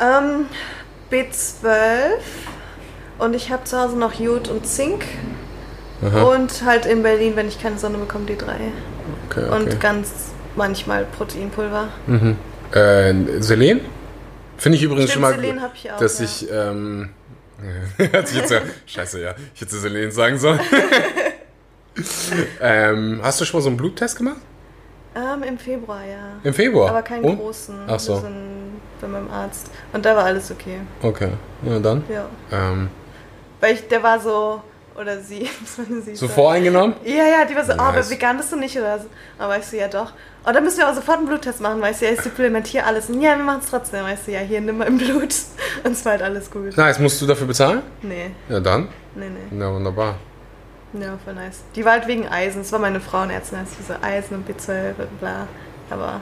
[0.00, 0.46] Ähm,
[1.10, 2.18] B12
[3.18, 5.04] und ich habe zu Hause noch Jod und Zink.
[6.02, 6.22] Aha.
[6.22, 8.42] Und halt in Berlin, wenn ich keine Sonne bekomme, D3.
[9.30, 9.48] Okay, okay.
[9.50, 10.10] Und ganz
[10.54, 11.88] manchmal Proteinpulver.
[12.06, 12.36] Mhm.
[12.72, 13.80] Äh, Selen?
[14.58, 16.24] Finde ich übrigens Stimmt, schon mal, hab ich auch, dass ja.
[16.24, 17.10] ich, ähm,
[17.98, 20.60] jetzt ja, scheiße, ja, ich hätte Selen sagen sollen.
[22.60, 24.40] ähm, hast du schon mal so einen Bluttest gemacht?
[25.14, 26.38] Ähm, Im Februar, ja.
[26.42, 26.90] Im Februar?
[26.90, 27.38] Aber keinen Und?
[27.38, 27.74] großen.
[27.86, 28.20] Ach so.
[28.20, 29.70] Sind bei meinem Arzt.
[29.92, 30.80] Und da war alles okay.
[31.02, 31.30] Okay,
[31.62, 32.04] ja dann.
[32.08, 32.28] Ja.
[32.52, 32.88] Ähm,
[33.60, 34.62] Weil ich, der war so,
[35.00, 35.48] Oder sie.
[35.76, 36.16] Das Süße.
[36.16, 36.94] So voreingenommen?
[37.04, 39.06] Ja, ja, die war so, oh, aber vegan bist du nicht oder so.
[39.38, 40.12] Aber ich so, ja doch.
[40.46, 43.10] Oh, dann müssen wir aber sofort einen Bluttest machen, weißt du, ja, ich supplementiere alles.
[43.10, 45.34] Und ja, wir machen es trotzdem, weißt du, ja, hier, nimm mal im Blut.
[45.84, 46.76] Und es war halt alles gut.
[46.76, 47.82] Nice, musst du dafür bezahlen?
[48.02, 48.88] Nee, Ja, dann.
[49.14, 49.60] nee, nee.
[49.60, 50.14] Ja, wunderbar.
[50.92, 51.58] Ja, voll nice.
[51.74, 52.62] Die war halt wegen Eisen.
[52.62, 55.46] Es war meine Frauenärztin, als diese Eisen und B12 und bla.
[55.90, 56.20] Aber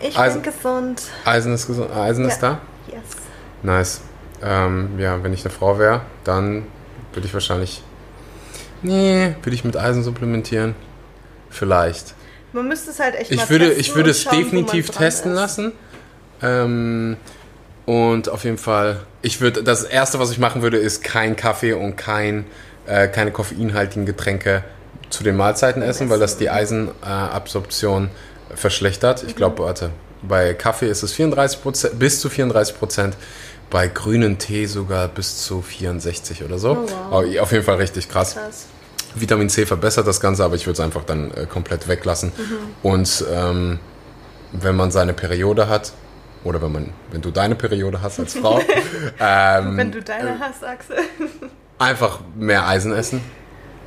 [0.00, 1.02] ich Eisen- bin gesund.
[1.26, 2.60] Eisen ist, gesund, Eisen ist da?
[2.86, 3.00] Yes.
[3.62, 4.00] Nice.
[4.42, 6.66] Ähm, ja, wenn ich eine Frau wäre, dann
[7.12, 7.82] würde ich wahrscheinlich.
[8.82, 10.74] Nee, würde ich mit Eisen supplementieren?
[11.50, 12.14] Vielleicht.
[12.52, 15.32] Man müsste es halt echt mal Ich würde, testen ich würde es schauen, definitiv testen
[15.32, 15.36] ist.
[15.36, 15.72] lassen.
[16.42, 17.16] Ähm,
[17.86, 21.72] und auf jeden Fall, ich würde, das erste, was ich machen würde, ist kein Kaffee
[21.74, 22.46] und kein,
[22.86, 24.64] äh, keine koffeinhaltigen Getränke
[25.10, 28.10] zu den Mahlzeiten essen, weil das die Eisenabsorption
[28.54, 29.22] verschlechtert.
[29.24, 29.36] Ich Mhm.
[29.36, 29.90] glaube, warte,
[30.22, 33.16] bei Kaffee ist es 34%, bis zu 34 Prozent,
[33.70, 36.72] bei grünen Tee sogar bis zu 64 oder so.
[36.72, 37.40] Oh, wow.
[37.40, 38.34] Auf jeden Fall richtig krass.
[38.34, 38.66] Krass.
[39.14, 42.32] Vitamin C verbessert das Ganze, aber ich würde es einfach dann äh, komplett weglassen.
[42.36, 42.58] Mhm.
[42.82, 43.78] Und ähm,
[44.52, 45.92] wenn man seine Periode hat,
[46.44, 48.60] oder wenn man, wenn du deine Periode hast als Frau,
[49.20, 50.96] ähm, Wenn du deine hast, Axel.
[51.78, 53.20] einfach mehr Eisen essen.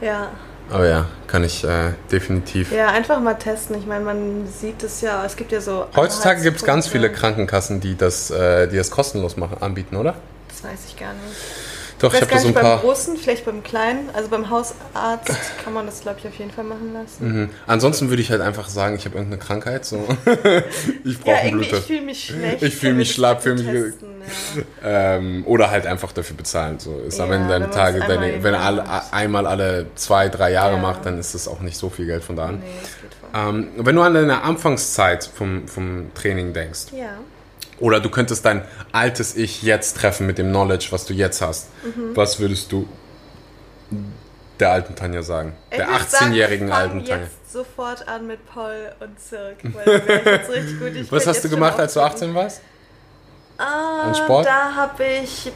[0.02, 0.32] Ja.
[0.70, 2.72] Aber ja, kann ich äh, definitiv.
[2.72, 3.78] Ja, einfach mal testen.
[3.78, 5.86] Ich meine, man sieht es ja, es gibt ja so.
[5.96, 7.12] Heutzutage gibt es ganz viele.
[7.12, 10.16] Krankenkassen, die das, äh, die das kostenlos machen, anbieten, oder?
[10.48, 11.36] Das weiß ich gar nicht.
[12.04, 12.80] Doch, Ich habe da so ein nicht, beim paar.
[12.82, 14.10] Großen, vielleicht beim Kleinen.
[14.14, 15.32] Also beim Hausarzt
[15.64, 17.26] kann man das, glaube ich, auf jeden Fall machen lassen.
[17.44, 17.50] Mhm.
[17.66, 19.86] Ansonsten würde ich halt einfach sagen, ich habe irgendeine Krankheit.
[19.86, 20.06] So.
[21.06, 21.88] ich brauche Ja, einen irgendwie, ich Bluttest.
[21.88, 22.62] fühle mich schlecht.
[22.62, 24.10] Ich fühl mich schlapp, fühl mich testen,
[24.84, 25.16] ja.
[25.16, 26.78] Ähm, oder halt einfach dafür bezahlen.
[26.80, 28.84] So ist am Ja, Ende deine Tage, einmal deine, wenn alle,
[29.14, 30.82] einmal alle zwei, drei Jahre Ja.
[30.82, 32.60] macht, dann ist das auch nicht so viel Geld von da an.
[32.60, 33.30] Nee, das geht voll.
[33.34, 37.18] Ähm, wenn du an deine Anfangszeit vom, vom Training denkst, Ja.
[37.84, 38.64] Oder du könntest dein
[38.94, 42.16] altes Ich jetzt treffen mit dem Knowledge, was du jetzt hast, Mhm.
[42.16, 42.88] was würdest du
[44.60, 45.54] der alten Tanja sagen?
[45.70, 47.26] Ich der würd sagen, 18-jährigen fang alten Tanja.
[47.26, 49.18] jetzt sofort an mit Paul und.
[50.96, 52.32] Ich Was hast du gemacht, als du auftreten.
[52.32, 52.62] 18 warst?
[53.58, 54.46] Ah, An Sport?
[54.46, 55.52] Da habe ich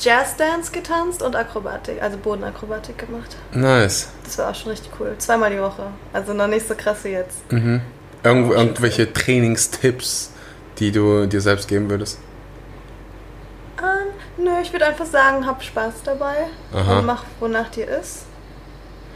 [0.00, 3.36] Jazzdance getanzt und Akrobatik, also Bodenakrobatik gemacht.
[3.52, 4.08] Nice.
[4.24, 5.14] Das war auch schon richtig cool.
[5.18, 5.84] Zweimal die Woche.
[6.12, 7.36] Also noch nicht so krass wie jetzt.
[8.24, 10.31] Irgendwo, irgendwelche Trainingstipps,
[10.78, 12.18] die du dir selbst geben würdest?
[13.78, 16.98] Ähm, nö, ich würde einfach sagen, hab Spaß dabei Aha.
[16.98, 18.24] und mach, wonach dir ist.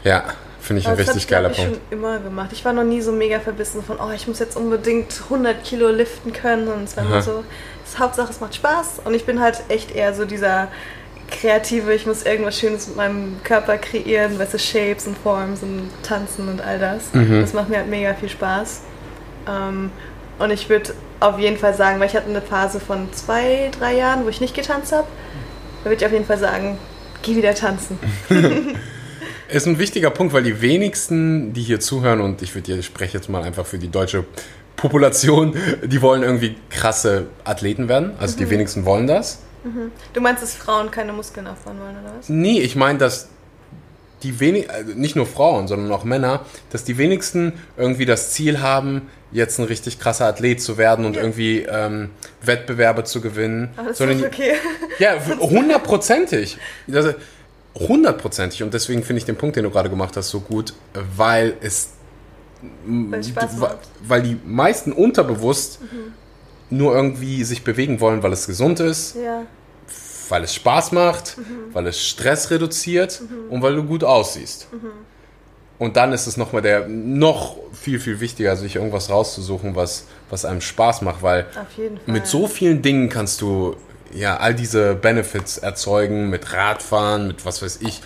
[0.03, 0.25] Ja,
[0.59, 1.71] finde ich ein das richtig hab geiler ich, Punkt.
[1.73, 2.49] ich, schon immer gemacht.
[2.53, 5.89] Ich war noch nie so mega verbissen von, oh, ich muss jetzt unbedingt 100 Kilo
[5.89, 6.67] liften können.
[6.67, 7.43] Und es war immer so,
[7.83, 9.01] das Hauptsache, es macht Spaß.
[9.05, 10.67] Und ich bin halt echt eher so dieser
[11.29, 15.89] Kreative, ich muss irgendwas Schönes mit meinem Körper kreieren, weißt du, Shapes und Forms und
[16.03, 17.13] Tanzen und all das.
[17.13, 17.41] Mhm.
[17.41, 18.81] Das macht mir halt mega viel Spaß.
[19.47, 19.91] Ähm,
[20.39, 23.95] und ich würde auf jeden Fall sagen, weil ich hatte eine Phase von zwei, drei
[23.95, 25.07] Jahren, wo ich nicht getanzt habe,
[25.83, 26.77] da würde ich auf jeden Fall sagen,
[27.21, 27.97] geh wieder tanzen.
[29.49, 33.17] Ist ein wichtiger Punkt, weil die wenigsten, die hier zuhören, und ich würde, ich spreche
[33.17, 34.25] jetzt mal einfach für die deutsche
[34.75, 38.11] Population, die wollen irgendwie krasse Athleten werden.
[38.19, 38.39] Also Mhm.
[38.39, 39.39] die wenigsten wollen das.
[40.13, 42.29] Du meinst, dass Frauen keine Muskeln aufbauen wollen, oder was?
[42.29, 43.27] Nee, ich meine, dass
[44.23, 48.61] die wenig, also nicht nur Frauen, sondern auch Männer, dass die wenigsten irgendwie das Ziel
[48.61, 51.21] haben, jetzt ein richtig krasser Athlet zu werden und Ja.
[51.21, 52.09] irgendwie ähm,
[52.41, 53.69] Wettbewerbe zu gewinnen.
[53.77, 54.53] Aber das sondern ist okay.
[54.99, 56.57] Ja, hundertprozentig.
[56.87, 57.15] Das-
[57.79, 58.63] Hundertprozentig.
[58.63, 60.73] Und deswegen finde ich den Punkt, den du gerade gemacht hast, so gut,
[61.15, 61.89] weil es.
[62.85, 63.21] Weil.
[64.07, 65.79] Weil die meisten unterbewusst
[66.71, 69.43] nur irgendwie sich bewegen wollen, weil es gesund ist, Ja,
[70.29, 71.73] weil es Spaß macht, Mhm.
[71.73, 74.67] weil es Stress reduziert und weil du gut aussiehst.
[74.71, 74.91] Mhm.
[75.79, 80.43] Und dann ist es nochmal der noch viel, viel wichtiger, sich irgendwas rauszusuchen, was, was
[80.43, 81.45] einem Spaß macht, weil
[82.07, 83.75] mit so vielen Dingen kannst du
[84.11, 88.01] ja all diese Benefits erzeugen, mit Radfahren, mit was weiß ich,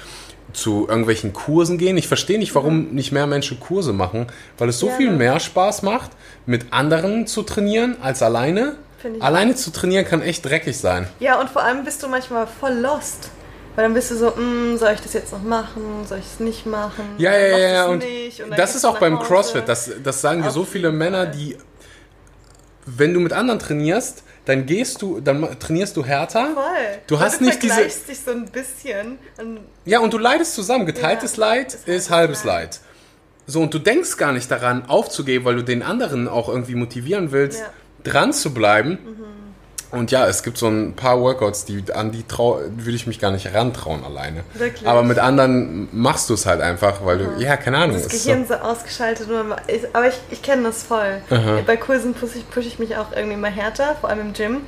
[0.51, 1.95] zu irgendwelchen Kursen gehen.
[1.95, 5.17] Ich verstehe nicht, warum nicht mehr Menschen Kurse machen, weil es so Ja, viel ne?
[5.17, 6.11] mehr Spaß macht,
[6.45, 8.75] mit anderen zu trainieren als alleine.
[9.01, 11.07] Find ich Alleine zu trainieren kann echt dreckig sein.
[11.19, 13.29] Ja, und vor allem bist du manchmal voll lost.
[13.75, 16.05] Weil dann bist du so, mm, soll ich das jetzt noch machen?
[16.05, 17.05] Soll ich es nicht machen?
[17.17, 17.85] Ja, ja, ja, ja.
[17.85, 19.27] Und dann das ist du auch beim Hause.
[19.27, 19.63] CrossFit.
[19.67, 21.57] Das, das sagen dir so viele Männer, die,
[22.85, 26.47] wenn du mit anderen trainierst, dann gehst du, dann trainierst du härter.
[26.53, 26.63] Voll.
[27.07, 29.19] Du hast nicht diese- vergleichst dich so ein bisschen.
[29.37, 30.85] Und Ja, und du leidest zusammen.
[30.85, 32.79] Geteiltes Ja, Leid ist ist, halbes halbes Leid.
[33.47, 37.31] So, und du denkst gar nicht daran, aufzugeben, weil du den anderen auch irgendwie motivieren
[37.31, 37.65] willst, Ja.
[38.03, 38.97] Dran zu bleiben.
[39.91, 43.31] Und ja, es gibt so ein paar Workouts, die an die würde ich mich gar
[43.31, 44.45] nicht rantrauen alleine.
[44.53, 44.87] Wirklich?
[44.87, 48.01] Aber mit anderen machst du es halt einfach, weil du, ja, keine Ahnung.
[48.01, 49.29] das Gehirn so ausgeschaltet.
[49.29, 51.21] Und man, ich, aber ich, ich kenne das voll.
[51.29, 51.59] Aha.
[51.67, 54.61] Bei Kursen pushe ich, push ich mich auch irgendwie mal härter, vor allem im Gym.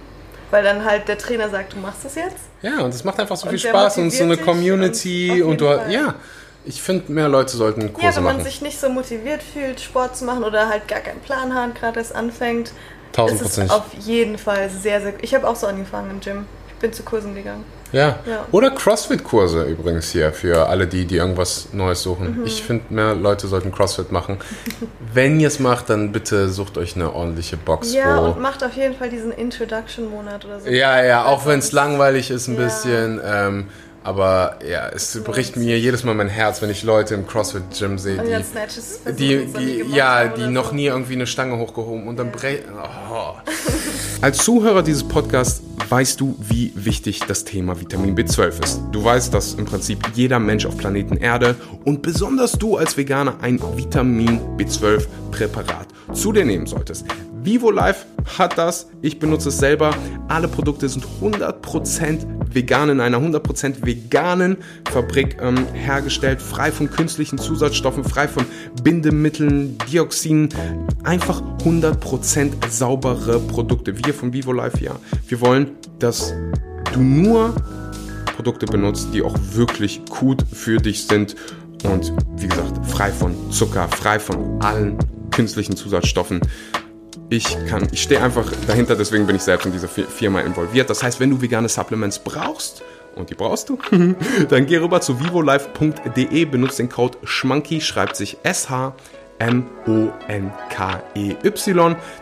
[0.51, 2.35] Weil dann halt der Trainer sagt, du machst das jetzt.
[2.61, 5.61] Ja, und es macht einfach so Und viel Spaß und so eine Community und und,
[5.61, 5.91] du Fall.
[5.91, 6.15] ja,
[6.65, 8.45] ich finde, mehr Leute sollten Kurse Ja, wenn man machen.
[8.45, 11.99] sich nicht so motiviert fühlt, Sport zu machen oder halt gar keinen Plan hat, gerade
[11.99, 12.71] erst anfängt,
[13.13, 13.71] Tausendprozentig.
[13.71, 15.13] auf jeden Fall sehr, sehr.
[15.21, 16.45] Ich habe auch so angefangen im Gym.
[16.67, 17.63] Ich bin zu Kursen gegangen.
[17.93, 18.17] Ja.
[18.25, 18.45] Ja.
[18.51, 22.39] Oder CrossFit-Kurse übrigens hier für alle die, die irgendwas Neues suchen.
[22.39, 22.45] Mhm.
[22.45, 24.37] Ich finde, mehr Leute sollten CrossFit machen.
[25.13, 27.93] Wenn ihr es macht, dann bitte sucht euch eine ordentliche Box.
[27.93, 30.69] Ja, und macht auf jeden Fall diesen Introduction-Monat oder so.
[30.69, 32.63] ja, ja, auch wenn es langweilig ist ein Ja.
[32.63, 33.21] bisschen.
[33.23, 33.67] Ähm,
[34.03, 38.21] aber ja, es bricht mir jedes Mal mein Herz, wenn ich Leute im CrossFit-Gym sehe,
[38.21, 38.43] Und dann
[39.15, 40.75] die, die, die ja, die noch so.
[40.75, 42.65] nie irgendwie eine Stange hochgehoben und dann brechen.
[43.11, 43.35] Oh.
[44.21, 48.81] Als Zuhörer dieses Podcasts weißt du, wie wichtig das Thema Vitamin B12 ist.
[48.91, 53.35] Du weißt, dass im Prinzip jeder Mensch auf Planeten Erde und besonders du als Veganer
[53.41, 57.05] ein Vitamin B12 Präparat zu dir nehmen solltest.
[57.43, 58.05] Vivo Life
[58.37, 59.93] hat das, ich benutze es selber.
[60.29, 64.57] Alle Produkte sind 100% vegan in einer 100% veganen
[64.89, 68.45] Fabrik ähm, hergestellt, frei von künstlichen Zusatzstoffen, frei von
[68.81, 70.49] Bindemitteln, Dioxinen,
[71.03, 73.97] einfach 100% saubere Produkte.
[74.05, 74.95] Wir von Vivo Life, ja,
[75.27, 76.33] wir wollen, dass
[76.93, 77.55] du nur
[78.35, 81.35] Produkte benutzt, die auch wirklich gut für dich sind
[81.83, 84.97] und wie gesagt, frei von Zucker, frei von allen
[85.31, 86.39] künstlichen Zusatzstoffen.
[87.35, 90.87] Ich kann, ich stehe einfach dahinter, deswegen bin ich selbst in dieser Fi- Firma involviert.
[90.89, 92.83] Das heißt, wenn du vegane Supplements brauchst,
[93.15, 93.77] und die brauchst du,
[94.49, 98.93] dann geh rüber zu vivolife.de, benutzt den Code SCHMANKY, schreibt sich S-H-M-O-N-K-E-Y.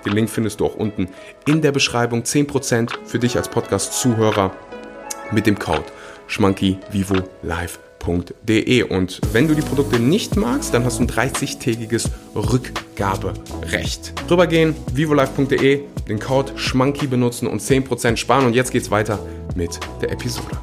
[0.05, 1.09] Den Link findest du auch unten
[1.45, 2.23] in der Beschreibung.
[2.23, 4.51] 10% für dich als Podcast-Zuhörer
[5.31, 5.85] mit dem Code
[8.01, 8.83] schmankyvivolive.de.
[8.83, 14.13] Und wenn du die Produkte nicht magst, dann hast du ein 30-tägiges Rückgaberecht.
[14.29, 18.45] Rübergehen, vivolive.de, den Code schmanky benutzen und 10% sparen.
[18.45, 19.19] Und jetzt geht's weiter
[19.55, 20.57] mit der Episode.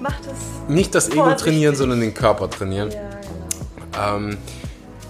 [0.00, 0.72] Macht es.
[0.72, 2.90] Nicht das Ego trainieren, sondern den Körper trainieren.
[2.90, 3.00] Ja,
[4.00, 4.16] genau.
[4.16, 4.36] Ähm,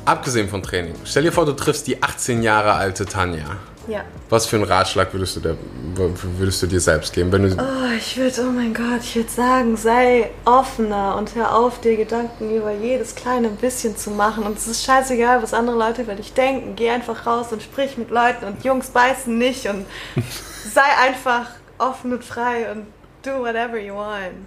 [0.04, 0.94] abgesehen von Training.
[1.04, 3.58] Stell dir vor, du triffst die 18 Jahre alte Tanja.
[3.88, 4.04] Ja.
[4.28, 5.56] Was für einen Ratschlag würdest du, der,
[5.94, 9.30] würdest du dir selbst geben, wenn du Oh, ich würde, oh mein Gott, ich würde
[9.30, 14.44] sagen, sei offener und hör auf, dir Gedanken über jedes kleine bisschen zu machen.
[14.44, 16.76] Und es ist scheißegal, was andere Leute über dich denken.
[16.76, 19.86] Geh einfach raus und sprich mit Leuten und Jungs beißen nicht und
[20.74, 21.46] sei einfach
[21.78, 22.86] offen und frei und
[23.22, 24.46] do whatever you want.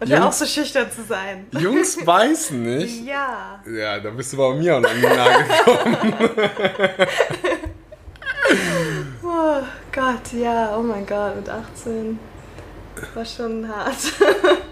[0.00, 1.46] Und Jungs- auf, so schüchtern zu sein.
[1.52, 3.04] Jungs beißen nicht?
[3.06, 3.62] Ja.
[3.70, 6.30] Ja, da bist du bei mir und an die Nagel gekommen.
[9.96, 12.18] Oh Gott, ja, oh mein Gott, mit 18
[13.14, 13.96] war schon hart.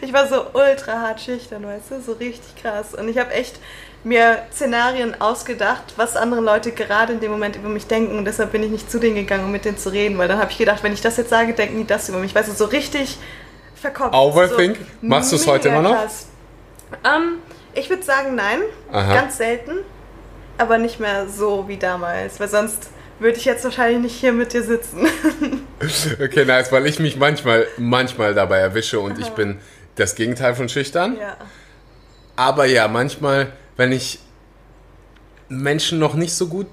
[0.00, 2.92] Ich war so ultra hart schüchtern, weißt du, so richtig krass.
[2.92, 3.60] Und ich habe echt
[4.02, 8.18] mir Szenarien ausgedacht, was andere Leute gerade in dem Moment über mich denken.
[8.18, 10.38] Und deshalb bin ich nicht zu denen gegangen, um mit denen zu reden, weil dann
[10.38, 12.34] habe ich gedacht, wenn ich das jetzt sage, denken die das über mich.
[12.34, 13.16] Weißt du, so richtig
[13.76, 14.12] verkopft.
[14.12, 14.78] Overthink?
[14.78, 16.04] So Machst du's heute mega immer noch?
[17.04, 17.38] Ähm,
[17.74, 18.58] ich würde sagen, nein.
[18.90, 19.14] Aha.
[19.14, 19.78] Ganz selten.
[20.58, 22.90] Aber nicht mehr so wie damals, weil sonst
[23.20, 25.06] würde ich jetzt wahrscheinlich nicht hier mit dir sitzen.
[26.22, 29.60] Okay, nice, weil ich mich manchmal, manchmal dabei erwische und ich bin
[29.96, 31.16] das Gegenteil von schüchtern.
[31.18, 31.38] ja.
[32.36, 34.18] Aber ja, manchmal, wenn ich
[35.48, 36.66] Menschen noch nicht so gut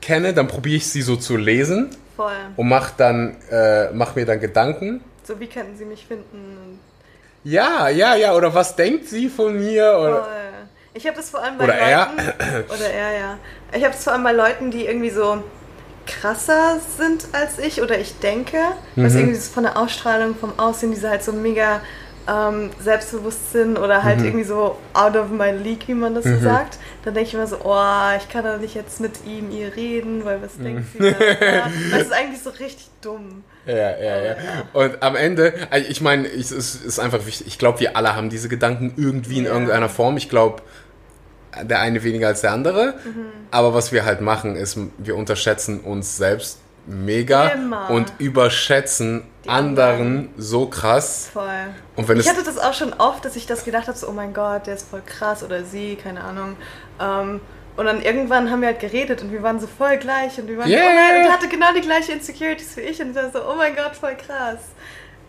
[0.00, 2.32] kenne, dann probiere ich sie so zu lesen Voll.
[2.56, 5.02] und mach dann, äh, mach mir dann Gedanken.
[5.22, 6.80] So, wie könnten sie mich finden?
[7.44, 9.96] Ja, ja, ja, oder was denkt sie von mir?
[9.98, 10.28] Oder, Voll.
[10.94, 12.06] Ich habe das vor allem bei Oder er.
[12.06, 12.72] Leuten.
[12.74, 13.38] Oder er, ja.
[13.72, 15.44] Ich habe das vor allem bei Leuten, die irgendwie so
[16.08, 18.56] krasser sind als ich oder ich denke.
[18.96, 19.18] Was Mhm.
[19.20, 21.80] irgendwie so von der Ausstrahlung, vom Aussehen, die so halt so mega
[22.30, 24.04] ähm, selbstbewusst sind oder Mhm.
[24.04, 26.76] halt irgendwie so out of my league, wie man das so sagt.
[27.02, 30.26] Dann denke ich immer so, oh, ich kann doch nicht jetzt mit ihm, ihr reden,
[30.26, 31.04] weil was denkt Mhm.
[31.04, 31.16] sie da?
[31.90, 33.44] Das ist eigentlich so richtig dumm.
[33.64, 34.34] Ja, ja, ja.
[34.74, 37.46] Und am Ende, also ich meine, es ist, ist einfach wichtig.
[37.46, 39.52] Ich glaube, wir alle haben diese Gedanken irgendwie in Ja.
[39.52, 40.18] irgendeiner Form.
[40.18, 40.62] Ich glaube,
[41.64, 42.94] der eine weniger als der andere.
[43.04, 43.26] Mhm.
[43.50, 47.90] Aber was wir halt machen, ist, wir unterschätzen uns selbst mega Immer.
[47.90, 51.28] und überschätzen Die anderen so krass.
[51.32, 51.44] Voll.
[51.96, 54.08] Und wenn ich es hatte das auch schon oft, dass ich das gedacht habe, so,
[54.08, 56.56] oh mein Gott, der ist voll krass oder sie, keine Ahnung.
[57.00, 57.40] Ähm,
[57.76, 60.58] und dann irgendwann haben wir halt geredet und wir waren so voll gleich und wir
[60.58, 60.80] waren Yeah.
[60.80, 63.38] so, oh nein, und hatte genau die gleiche Insecurities wie ich und ich war so,
[63.48, 64.58] oh mein Gott, voll krass.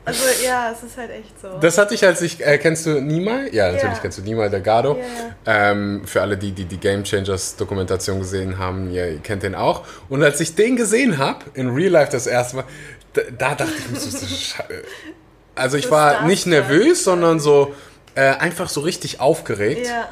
[0.10, 1.48] Also ja, es ist halt echt so.
[1.62, 3.50] Das hatte ich, als ich, äh, kennst du Nimai?
[3.52, 4.00] Ja, natürlich Ja.
[4.02, 4.98] kennst du Nimai Delgado.
[5.46, 9.56] Ja, Ähm, für alle, die, die die Game Changers Dokumentation gesehen haben, ihr, kennt den
[9.56, 9.86] auch.
[10.10, 12.66] Und als ich den gesehen habe, in Real Life das erste Mal,
[13.14, 14.18] da, da dachte ich mir so,
[15.56, 17.74] also ich war nicht nervös, sondern so
[18.16, 19.88] äh, einfach so richtig aufgeregt.
[19.88, 20.10] ja.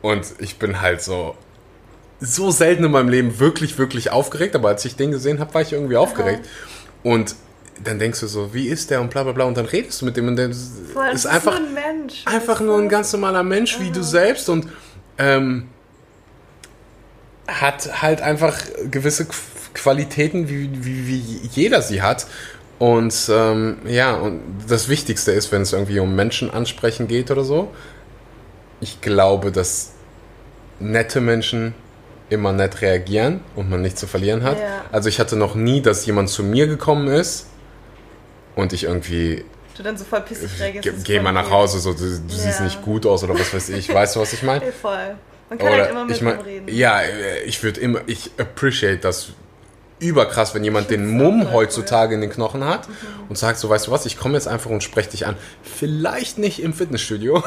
[0.00, 1.36] Und ich bin halt so
[2.24, 4.54] so selten in meinem Leben wirklich, wirklich aufgeregt.
[4.54, 6.48] Aber als ich den gesehen habe, war ich irgendwie aufgeregt.
[7.02, 7.34] Und
[7.82, 10.04] dann denkst du so, wie ist der und bla bla bla und dann redest du
[10.06, 12.22] mit dem und der Voll, das ist einfach, nur ein Mensch.
[12.26, 14.68] einfach nur ein ganz normaler Mensch wie du selbst und
[15.18, 15.68] ähm,
[17.48, 18.56] hat halt einfach
[18.90, 22.26] gewisse Qu- Qualitäten, wie, wie, wie jeder sie hat.
[22.78, 27.44] Und ähm, ja, und das Wichtigste ist, wenn es irgendwie um Menschen ansprechen geht oder
[27.44, 27.72] so,
[28.80, 29.92] ich glaube, dass
[30.80, 31.74] nette Menschen
[32.28, 34.58] immer nett reagieren und man nichts zu verlieren hat.
[34.58, 34.84] Ja.
[34.90, 37.46] Also ich hatte noch nie, dass jemand zu mir gekommen ist
[38.54, 39.44] und ich irgendwie
[39.76, 40.86] Du dann so voll pissig reagierst.
[40.86, 41.50] Das ist geh mal nach.
[41.50, 42.64] Hause, so, du, du siehst Ja.
[42.64, 43.92] nicht gut aus oder was weiß ich.
[43.92, 44.70] Weißt du, was ich meine?
[44.82, 45.16] Voll.
[45.48, 46.68] Man kann halt immer mit ich mein, reden.
[46.68, 49.28] ja, äh, ich würde immer, ich appreciate das
[49.98, 52.88] überkrass, wenn jemand den Mumm heutzutage in den Knochen hat
[53.28, 55.36] und sagt so, weißt du was, ich komme jetzt einfach und spreche dich an.
[55.62, 57.42] Vielleicht nicht im Fitnessstudio.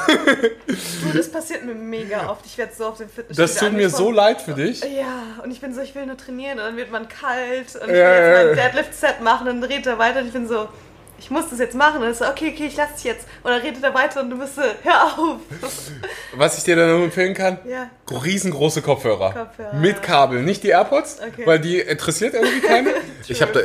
[0.67, 2.45] Du, das passiert mir mega oft.
[2.45, 4.81] Ich werde so auf dem Fitnessstudio Das tut mir so leid für dich.
[4.81, 7.81] Ja, und ich bin so, ich will nur trainieren und dann wird man kalt und
[7.81, 8.55] ich will jetzt mein.
[8.55, 10.69] Deadlift-Set machen und dann redet er weiter und ich bin so,
[11.17, 13.25] ich muss das jetzt machen und er ist so, okay, okay, ich lass dich jetzt.
[13.43, 15.37] Und dann redet er weiter und du bist so, hör auf.
[16.35, 17.89] Was ich dir dann nur empfehlen kann, Ja.
[18.11, 19.31] riesengroße Kopfhörer.
[19.31, 20.01] Kopfhörer, Mit ja.
[20.01, 21.45] Kabel, nicht die AirPods, Okay.
[21.45, 22.89] weil die interessiert irgendwie keine.
[23.27, 23.59] ich habe da...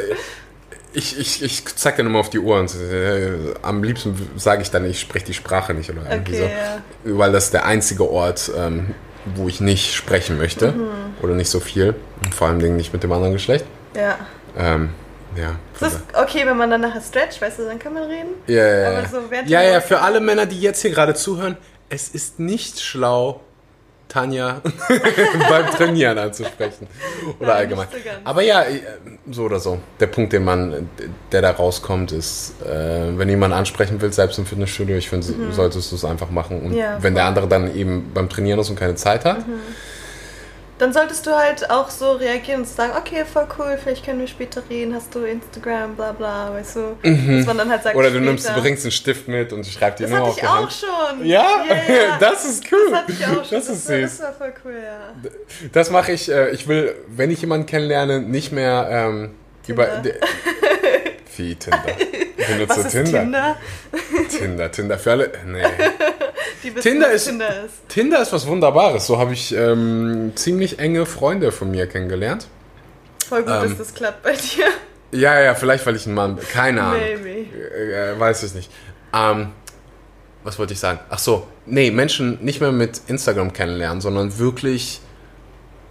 [0.92, 4.72] Ich, ich, ich zeig dann immer auf die Uhr und äh, am liebsten sage ich
[4.72, 6.50] dann, ich spreche die Sprache nicht oder irgendwie Okay,
[7.04, 7.16] so.
[7.18, 8.92] Weil das ist der einzige Ort, ähm,
[9.36, 10.88] wo ich nicht sprechen möchte Mhm.
[11.22, 11.94] oder nicht so viel.
[12.24, 13.66] Und vor allem Dingen nicht mit dem anderen Geschlecht.
[13.94, 14.18] Ja.
[14.58, 14.90] Ähm,
[15.36, 15.56] ja.
[15.78, 18.30] Das ist okay, wenn man dann nachher stretcht, weißt du, dann kann man reden.
[18.46, 19.08] Ja, ja, ja.
[19.08, 21.56] so ja, ja, für alle Männer, die jetzt hier gerade zuhören,
[21.88, 23.40] es ist nicht schlau,
[24.08, 24.60] Tanja
[25.48, 26.88] beim Trainieren anzusprechen.
[27.38, 27.86] Oder Nein, allgemein.
[27.92, 27.96] so.
[28.24, 28.80] Aber ja, äh,
[29.30, 29.78] so oder so.
[30.00, 30.88] Der Punkt, den man,
[31.30, 35.92] der da rauskommt, ist, äh, wenn jemand ansprechen will, selbst im Fitnessstudio, ich finde, solltest
[35.92, 36.60] du es einfach machen.
[36.60, 36.76] Und Mhm.
[36.76, 37.28] Ja, wenn der voll.
[37.28, 39.54] andere dann eben beim Trainieren ist und keine Zeit hat, Mhm.
[40.80, 44.26] Dann solltest du halt auch so reagieren und sagen, okay, voll cool, vielleicht können wir
[44.26, 46.96] später reden, hast du Instagram, bla bla, weißt du.
[47.02, 48.24] Dass man dann halt sagt, oder du später.
[48.30, 50.46] nimmst, du bringst einen Stift mit und schreibst dir Das nur hatte auf ich die
[50.46, 50.72] auch Hand.
[50.72, 51.26] schon.
[51.26, 51.46] Ja?
[51.68, 52.16] ja.
[52.20, 52.78] Das ist cool.
[52.90, 53.58] Das hatte ich auch schon.
[53.58, 54.18] Das ist war, süß.
[54.18, 55.30] Das war voll cool, ja.
[55.70, 56.30] Das mache ich.
[56.30, 59.34] Äh, ich will, wenn ich jemanden kennenlerne, nicht mehr ähm,
[59.66, 59.86] über.
[61.40, 61.82] Wie Tinder?
[62.48, 63.20] Benutzt Was ist Tinder?
[63.20, 63.56] Tinder?
[64.28, 65.32] Tinder, Tinder für alle.
[65.46, 65.62] Nee.
[66.80, 67.88] Tinder ist- Tinder ist.
[67.88, 69.06] Tinder ist was Wunderbares.
[69.06, 72.46] So habe ich ähm, ziemlich enge Freunde von mir kennengelernt.
[73.26, 74.66] Voll gut, Ähm, dass das klappt bei dir.
[75.12, 76.46] Ja, ja, vielleicht weil ich ein Mann bin.
[76.48, 77.00] Keine Ahnung.
[77.00, 77.46] Maybe.
[77.56, 78.70] Äh, äh, weiß ich nicht.
[79.14, 79.52] Ähm,
[80.44, 81.00] was wollte ich sagen?
[81.08, 85.00] Ach so, nee, Menschen nicht mehr mit Instagram kennenlernen, sondern wirklich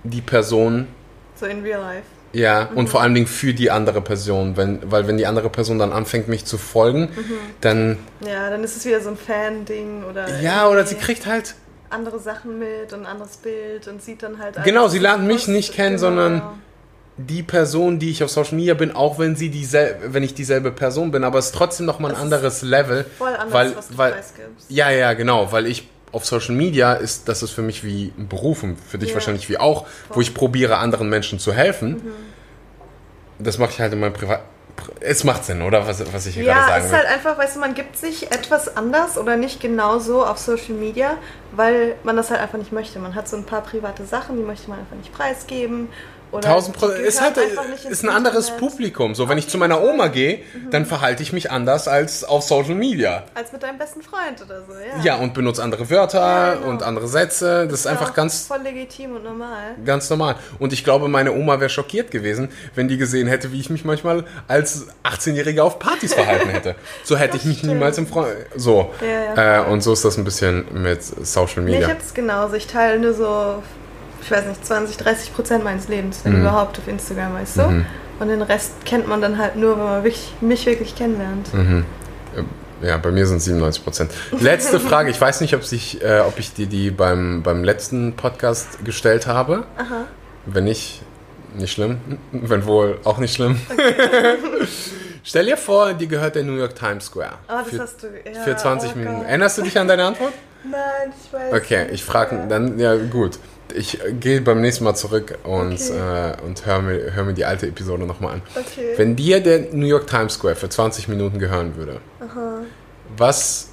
[0.04, 0.88] die Person
[1.36, 2.04] So in real life.
[2.32, 2.78] Ja, Mhm.
[2.78, 5.92] und vor allen Dingen für die andere Person, wenn, weil wenn die andere Person dann
[5.92, 7.34] anfängt, mich zu folgen, Mhm.
[7.62, 10.40] dann, Ja, dann ist es wieder so ein Fan-Ding oder.
[10.42, 11.56] ja, oder sie kriegt halt,
[11.90, 14.64] andere Sachen mit und ein anderes Bild und sieht dann halt.
[14.64, 16.00] Genau, sie lernt mich nicht kennen, Genau.
[16.08, 16.42] sondern-
[17.22, 20.72] die Person, die ich auf Social Media bin, auch wenn sie diesel wenn ich dieselbe
[20.72, 23.06] Person bin, aber es ist trotzdem nochmal ein ist anderes Level.
[23.18, 24.14] Voll anders, weil, was du weil,
[24.70, 28.28] ja, ja, genau, weil ich auf Social Media ist, das ist für mich wie ein
[28.28, 29.16] Beruf und für dich Ja.
[29.16, 31.92] wahrscheinlich wie auch, wo ich probiere, anderen Menschen zu helfen.
[31.92, 32.02] Mhm.
[33.44, 34.42] Das mache ich halt in meinem Privat...
[35.02, 35.86] Es macht Sinn, oder?
[35.88, 36.98] Was, was ich hier Ja, gerade es sagen ist will.
[37.00, 41.18] halt einfach, weißt du, man gibt sich etwas anders oder nicht genauso auf Social Media,
[41.52, 42.98] weil man das halt einfach nicht möchte.
[43.00, 45.90] Man hat so ein paar private Sachen, die möchte man einfach nicht preisgeben.
[46.32, 47.00] Oder 1000 die Prozent.
[47.06, 47.38] Ist halt
[47.90, 48.70] ist ein anderes Internet.
[48.72, 49.16] Publikum.
[49.16, 52.76] So, wenn ich zu meiner Oma gehe, dann verhalte ich mich anders als auf Social
[52.76, 53.24] Media.
[53.34, 55.04] Als mit deinem besten Freund oder so, ja.
[55.04, 56.70] Ja, und benutze andere Wörter Ja, genau.
[56.70, 57.68] und andere Sätze.
[57.68, 59.76] Das ist ja einfach ganz, Voll legitim und normal.
[59.86, 60.36] ganz normal.
[60.60, 63.84] Und ich glaube, meine Oma wäre schockiert gewesen, wenn die gesehen hätte, wie ich mich
[63.86, 66.76] manchmal als 18-Jähriger auf Partys verhalten hätte.
[67.04, 67.74] So hätte ich mich stimmt.
[67.74, 68.30] niemals im Freund.
[68.56, 68.92] So.
[69.02, 71.90] Ja, Äh, und so ist das ein bisschen mit Social Nee, ich Media.
[71.90, 72.56] hab's genauso.
[72.56, 73.64] Ich teile nur so,
[74.22, 76.42] ich weiß nicht, 20, 30 Prozent meines Lebens, wenn Mhm.
[76.42, 77.86] überhaupt, auf Instagram, weißt du?
[78.20, 81.54] Und den Rest kennt man dann halt nur, wenn man wirklich, mich wirklich kennenlernt.
[81.54, 81.86] Mhm.
[82.82, 84.12] Ja, bei mir sind es 97 Prozent.
[84.40, 85.10] Letzte Frage.
[85.10, 89.28] Ich weiß nicht, ob, sich, äh, ob ich dir die beim, beim letzten Podcast gestellt
[89.28, 89.66] habe.
[89.78, 90.06] Aha.
[90.46, 91.02] Wenn nicht,
[91.58, 91.98] nicht schlimm.
[92.32, 93.60] Wenn wohl, auch nicht schlimm.
[95.24, 97.34] Stell dir vor, dir gehört der New York Times Square.
[97.50, 98.08] Oh, das für, hast du.
[98.08, 99.22] Ja, für 20 oh Minuten.
[99.24, 100.34] Erinnerst du dich an deine Antwort?
[100.64, 101.54] Nein, ich weiß.
[101.54, 103.38] Okay, ich frage dann, ja gut.
[103.76, 106.34] Ich gehe beim nächsten Mal zurück und, Okay.
[106.34, 108.42] äh, und höre mir, hör mir die alte Episode nochmal an.
[108.56, 108.94] Okay.
[108.98, 112.02] Wenn dir der New York Times Square für 20 Minuten gehören würde,
[113.18, 113.68] was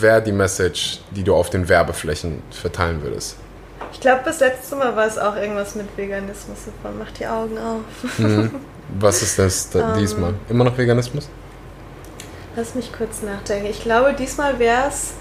[0.00, 3.36] wäre die Message, die du auf den Werbeflächen verteilen würdest?
[3.92, 6.58] Ich glaube, das letzte Mal war es auch irgendwas mit Veganismus.
[6.82, 7.80] Man macht die Augen auf.
[8.98, 10.00] Was ist das da, Ähm.
[10.00, 10.34] diesmal?
[10.48, 11.28] Immer noch Veganismus?
[12.56, 13.66] Lass mich kurz nachdenken.
[13.66, 15.12] Ich glaube, diesmal wäre es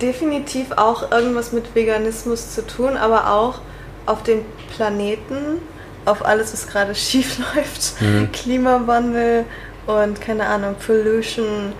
[0.00, 3.60] definitiv auch irgendwas mit Veganismus zu tun, aber auch
[4.06, 5.60] auf den Planeten
[6.04, 7.94] auf alles, was gerade schief läuft.
[8.32, 9.44] Klimawandel
[9.86, 11.72] und keine Ahnung, Pollution,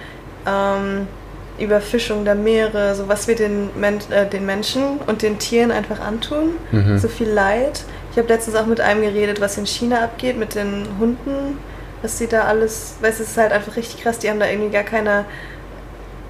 [0.46, 1.06] ähm,
[1.58, 6.00] Überfischung der Meere, so was wir den, Men äh, den Menschen und den Tieren einfach
[6.00, 6.56] antun.
[6.98, 7.84] So viel Leid.
[8.10, 11.58] Ich habe letztens auch mit einem geredet, was in China abgeht, mit den Hunden,
[12.02, 14.70] was sie da alles, du, es ist halt einfach richtig krass, die haben da irgendwie
[14.70, 15.24] gar keine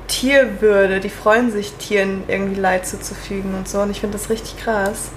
[0.08, 3.80] Tierwürde, die freuen sich, Tieren irgendwie Leid zuzufügen und so.
[3.80, 5.10] Und ich finde das richtig krass.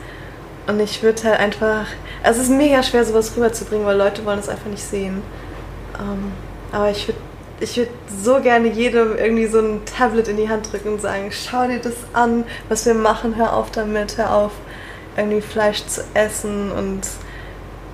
[0.68, 1.88] Und ich würde halt einfach.
[2.24, 5.22] Also es ist mega schwer, sowas rüberzubringen, weil Leute wollen es einfach nicht sehen.
[6.00, 6.32] Ähm,
[6.72, 7.20] aber ich würde
[7.60, 7.90] ich würd
[8.24, 11.80] so gerne jedem irgendwie so ein Tablet in die Hand drücken und sagen, schau dir
[11.80, 14.52] das an, was wir machen, hör auf damit, hör auf,
[15.16, 17.02] irgendwie Fleisch zu essen und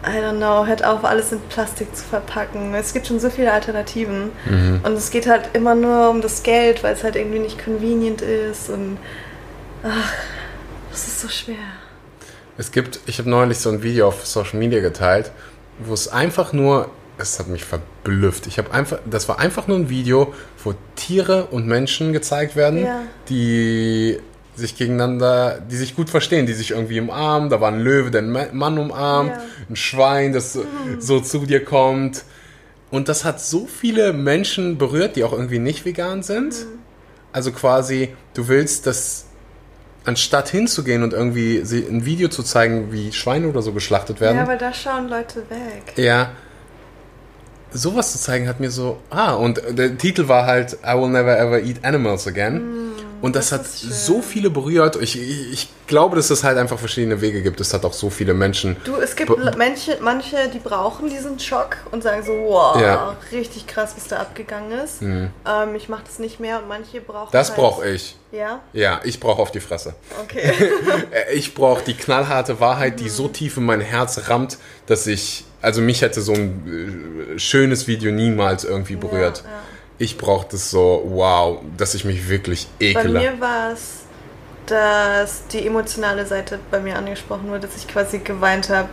[0.05, 2.73] I don't know, hört auf, alles in Plastik zu verpacken.
[2.75, 4.31] Es gibt schon so viele Alternativen.
[4.83, 8.21] Und es geht halt immer nur um das Geld, weil es halt irgendwie nicht convenient
[8.21, 8.97] ist und
[9.83, 10.11] ach,
[10.91, 11.55] das ist so schwer.
[12.57, 15.31] Es gibt, ich habe neulich so ein Video auf Social Media geteilt,
[15.79, 18.45] wo es einfach nur, es hat mich verblüfft.
[18.47, 20.33] Ich habe einfach, das war einfach nur ein Video,
[20.63, 23.01] wo Tiere und Menschen gezeigt werden, Ja.
[23.29, 24.19] die
[24.55, 27.49] sich gegeneinander, die sich gut verstehen, die sich irgendwie umarmen.
[27.49, 29.41] Da war ein Löwe, der einen Ma- Mann umarmt, Ja.
[29.69, 30.65] ein Schwein, das so-
[30.99, 32.23] so zu dir kommt.
[32.91, 36.53] Und das hat so viele Menschen berührt, die auch irgendwie nicht vegan sind.
[37.31, 39.25] Also quasi, du willst, dass
[40.05, 44.47] anstatt hinzugehen und irgendwie ein Video zu zeigen, wie Schweine oder so geschlachtet werden, Ja,
[44.47, 45.93] weil da schauen Leute weg.
[45.95, 46.31] ja,
[47.71, 51.37] sowas zu zeigen hat mir so, ah, und der Titel war halt I will never
[51.39, 52.61] ever eat animals again.
[53.23, 54.97] Und das, das hat so viele berührt.
[54.97, 57.61] Ich, ich, ich glaube, dass es halt einfach verschiedene Wege gibt.
[57.61, 58.75] Es hat auch so viele Menschen.
[58.83, 63.15] Du, es gibt manche, manche, die brauchen diesen Schock und sagen so, wow, Ja.
[63.31, 63.37] Mhm.
[63.37, 65.01] richtig krass, was da abgegangen ist.
[65.01, 65.29] Ähm,
[65.75, 68.17] ich mache das nicht mehr und manche brauchen Das halt, brauche ich.
[68.33, 69.95] Ja, Ja, ich brauche auf die Fresse.
[70.21, 70.51] okay.
[71.11, 74.57] Äh, Ich brauche die knallharte Wahrheit, die so tief in mein Herz rammt,
[74.87, 79.43] dass ich, also mich hätte so ein äh, schönes Video niemals irgendwie berührt.
[79.45, 79.49] ja.
[79.97, 83.19] Ich brauche das so, wow, dass ich mich wirklich Bei ekele.
[83.19, 84.03] mir war es,
[84.65, 88.89] dass die emotionale Seite bei mir angesprochen wurde, dass ich quasi geweint habe,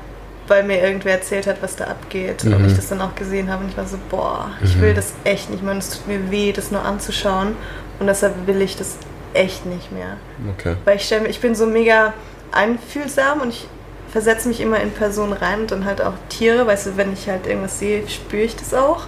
[0.48, 2.44] weil mir irgendwer erzählt hat, was da abgeht.
[2.44, 2.54] Mhm.
[2.54, 5.12] Und ich das dann auch gesehen habe und ich war so, boah, ich will das
[5.24, 7.56] echt nicht mehr und es tut mir weh, das nur anzuschauen.
[7.98, 8.96] Und deshalb will ich das
[9.32, 10.16] echt nicht mehr.
[10.58, 10.76] Okay.
[10.84, 12.14] Weil ich stelle ich bin so mega
[12.52, 13.68] einfühlsam und ich
[14.10, 17.28] versetze mich immer in Personen rein und dann halt auch Tiere, weißt du, wenn ich
[17.28, 19.06] halt irgendwas sehe, spüre ich das auch.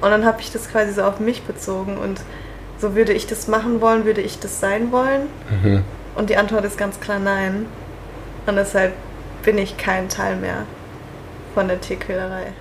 [0.00, 2.20] Und dann habe ich das quasi so auf mich bezogen und
[2.78, 5.22] so würde ich das machen wollen, würde ich das sein wollen?
[5.62, 5.82] Mhm.
[6.14, 7.66] Und die Antwort ist ganz klar nein.
[8.46, 8.92] Und deshalb
[9.42, 10.66] bin ich kein Teil mehr
[11.54, 12.52] von der Tierquälerei.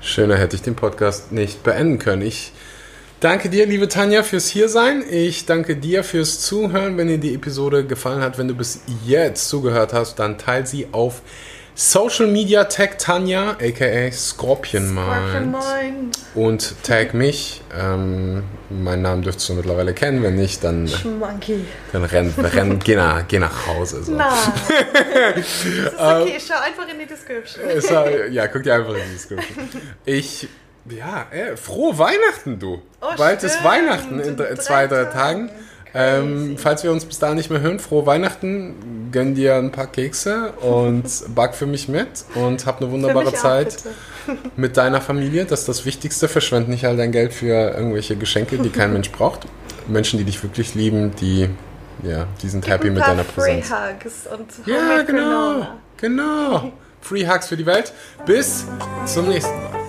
[0.00, 2.22] Schöner hätte ich den Podcast nicht beenden können.
[2.22, 2.52] Ich
[3.20, 5.04] danke dir, liebe Tanja, fürs Hiersein.
[5.08, 6.96] Ich danke dir fürs Zuhören.
[6.96, 10.88] Wenn dir die Episode gefallen hat, wenn du bis jetzt zugehört hast, dann teil sie
[10.92, 11.22] auf
[11.82, 16.14] Social Media, tag Tanja, aka Scorpion Mind.
[16.34, 17.62] Und tag mich.
[17.74, 20.22] Ähm, meinen Namen dürftest du mittlerweile kennen.
[20.22, 21.64] Wenn nicht, dann, Monkey.
[21.90, 24.04] dann renn, renn geh, nach, geh nach Hause.
[24.04, 24.12] So.
[24.12, 24.28] Nein.
[25.36, 25.64] ist
[25.94, 27.64] okay, schau einfach in die Description.
[27.70, 29.68] Es war- ja, guck dir einfach in die Description.
[30.04, 30.48] Ich,
[30.84, 32.82] ja, äh, frohe Weihnachten, du.
[33.00, 33.64] Oh, Bald ist stimmt.
[33.66, 35.48] Weihnachten in, In zwei, drei drei Tagen.
[35.48, 35.50] Tagen.
[35.94, 39.08] Ähm, falls wir uns bis dahin nicht mehr hören, frohe Weihnachten.
[39.12, 43.34] Gönn dir ein paar Kekse und back für mich mit und hab eine wunderbare auch,
[43.34, 43.78] Zeit
[44.26, 44.38] bitte.
[44.56, 45.44] mit deiner Familie.
[45.44, 46.28] Das ist das Wichtigste.
[46.28, 49.46] Verschwend nicht all dein Geld für irgendwelche Geschenke, die kein Mensch braucht.
[49.88, 51.48] Menschen, die dich wirklich lieben, die,
[52.04, 53.70] ja, die sind happy ein mit deiner Free Präsenz.
[53.70, 55.66] Hugs und Ja, genau.
[55.96, 56.72] Genau.
[57.00, 57.92] Free Hugs für die Welt.
[58.26, 58.64] Bis
[59.06, 59.79] zum nächsten Mal.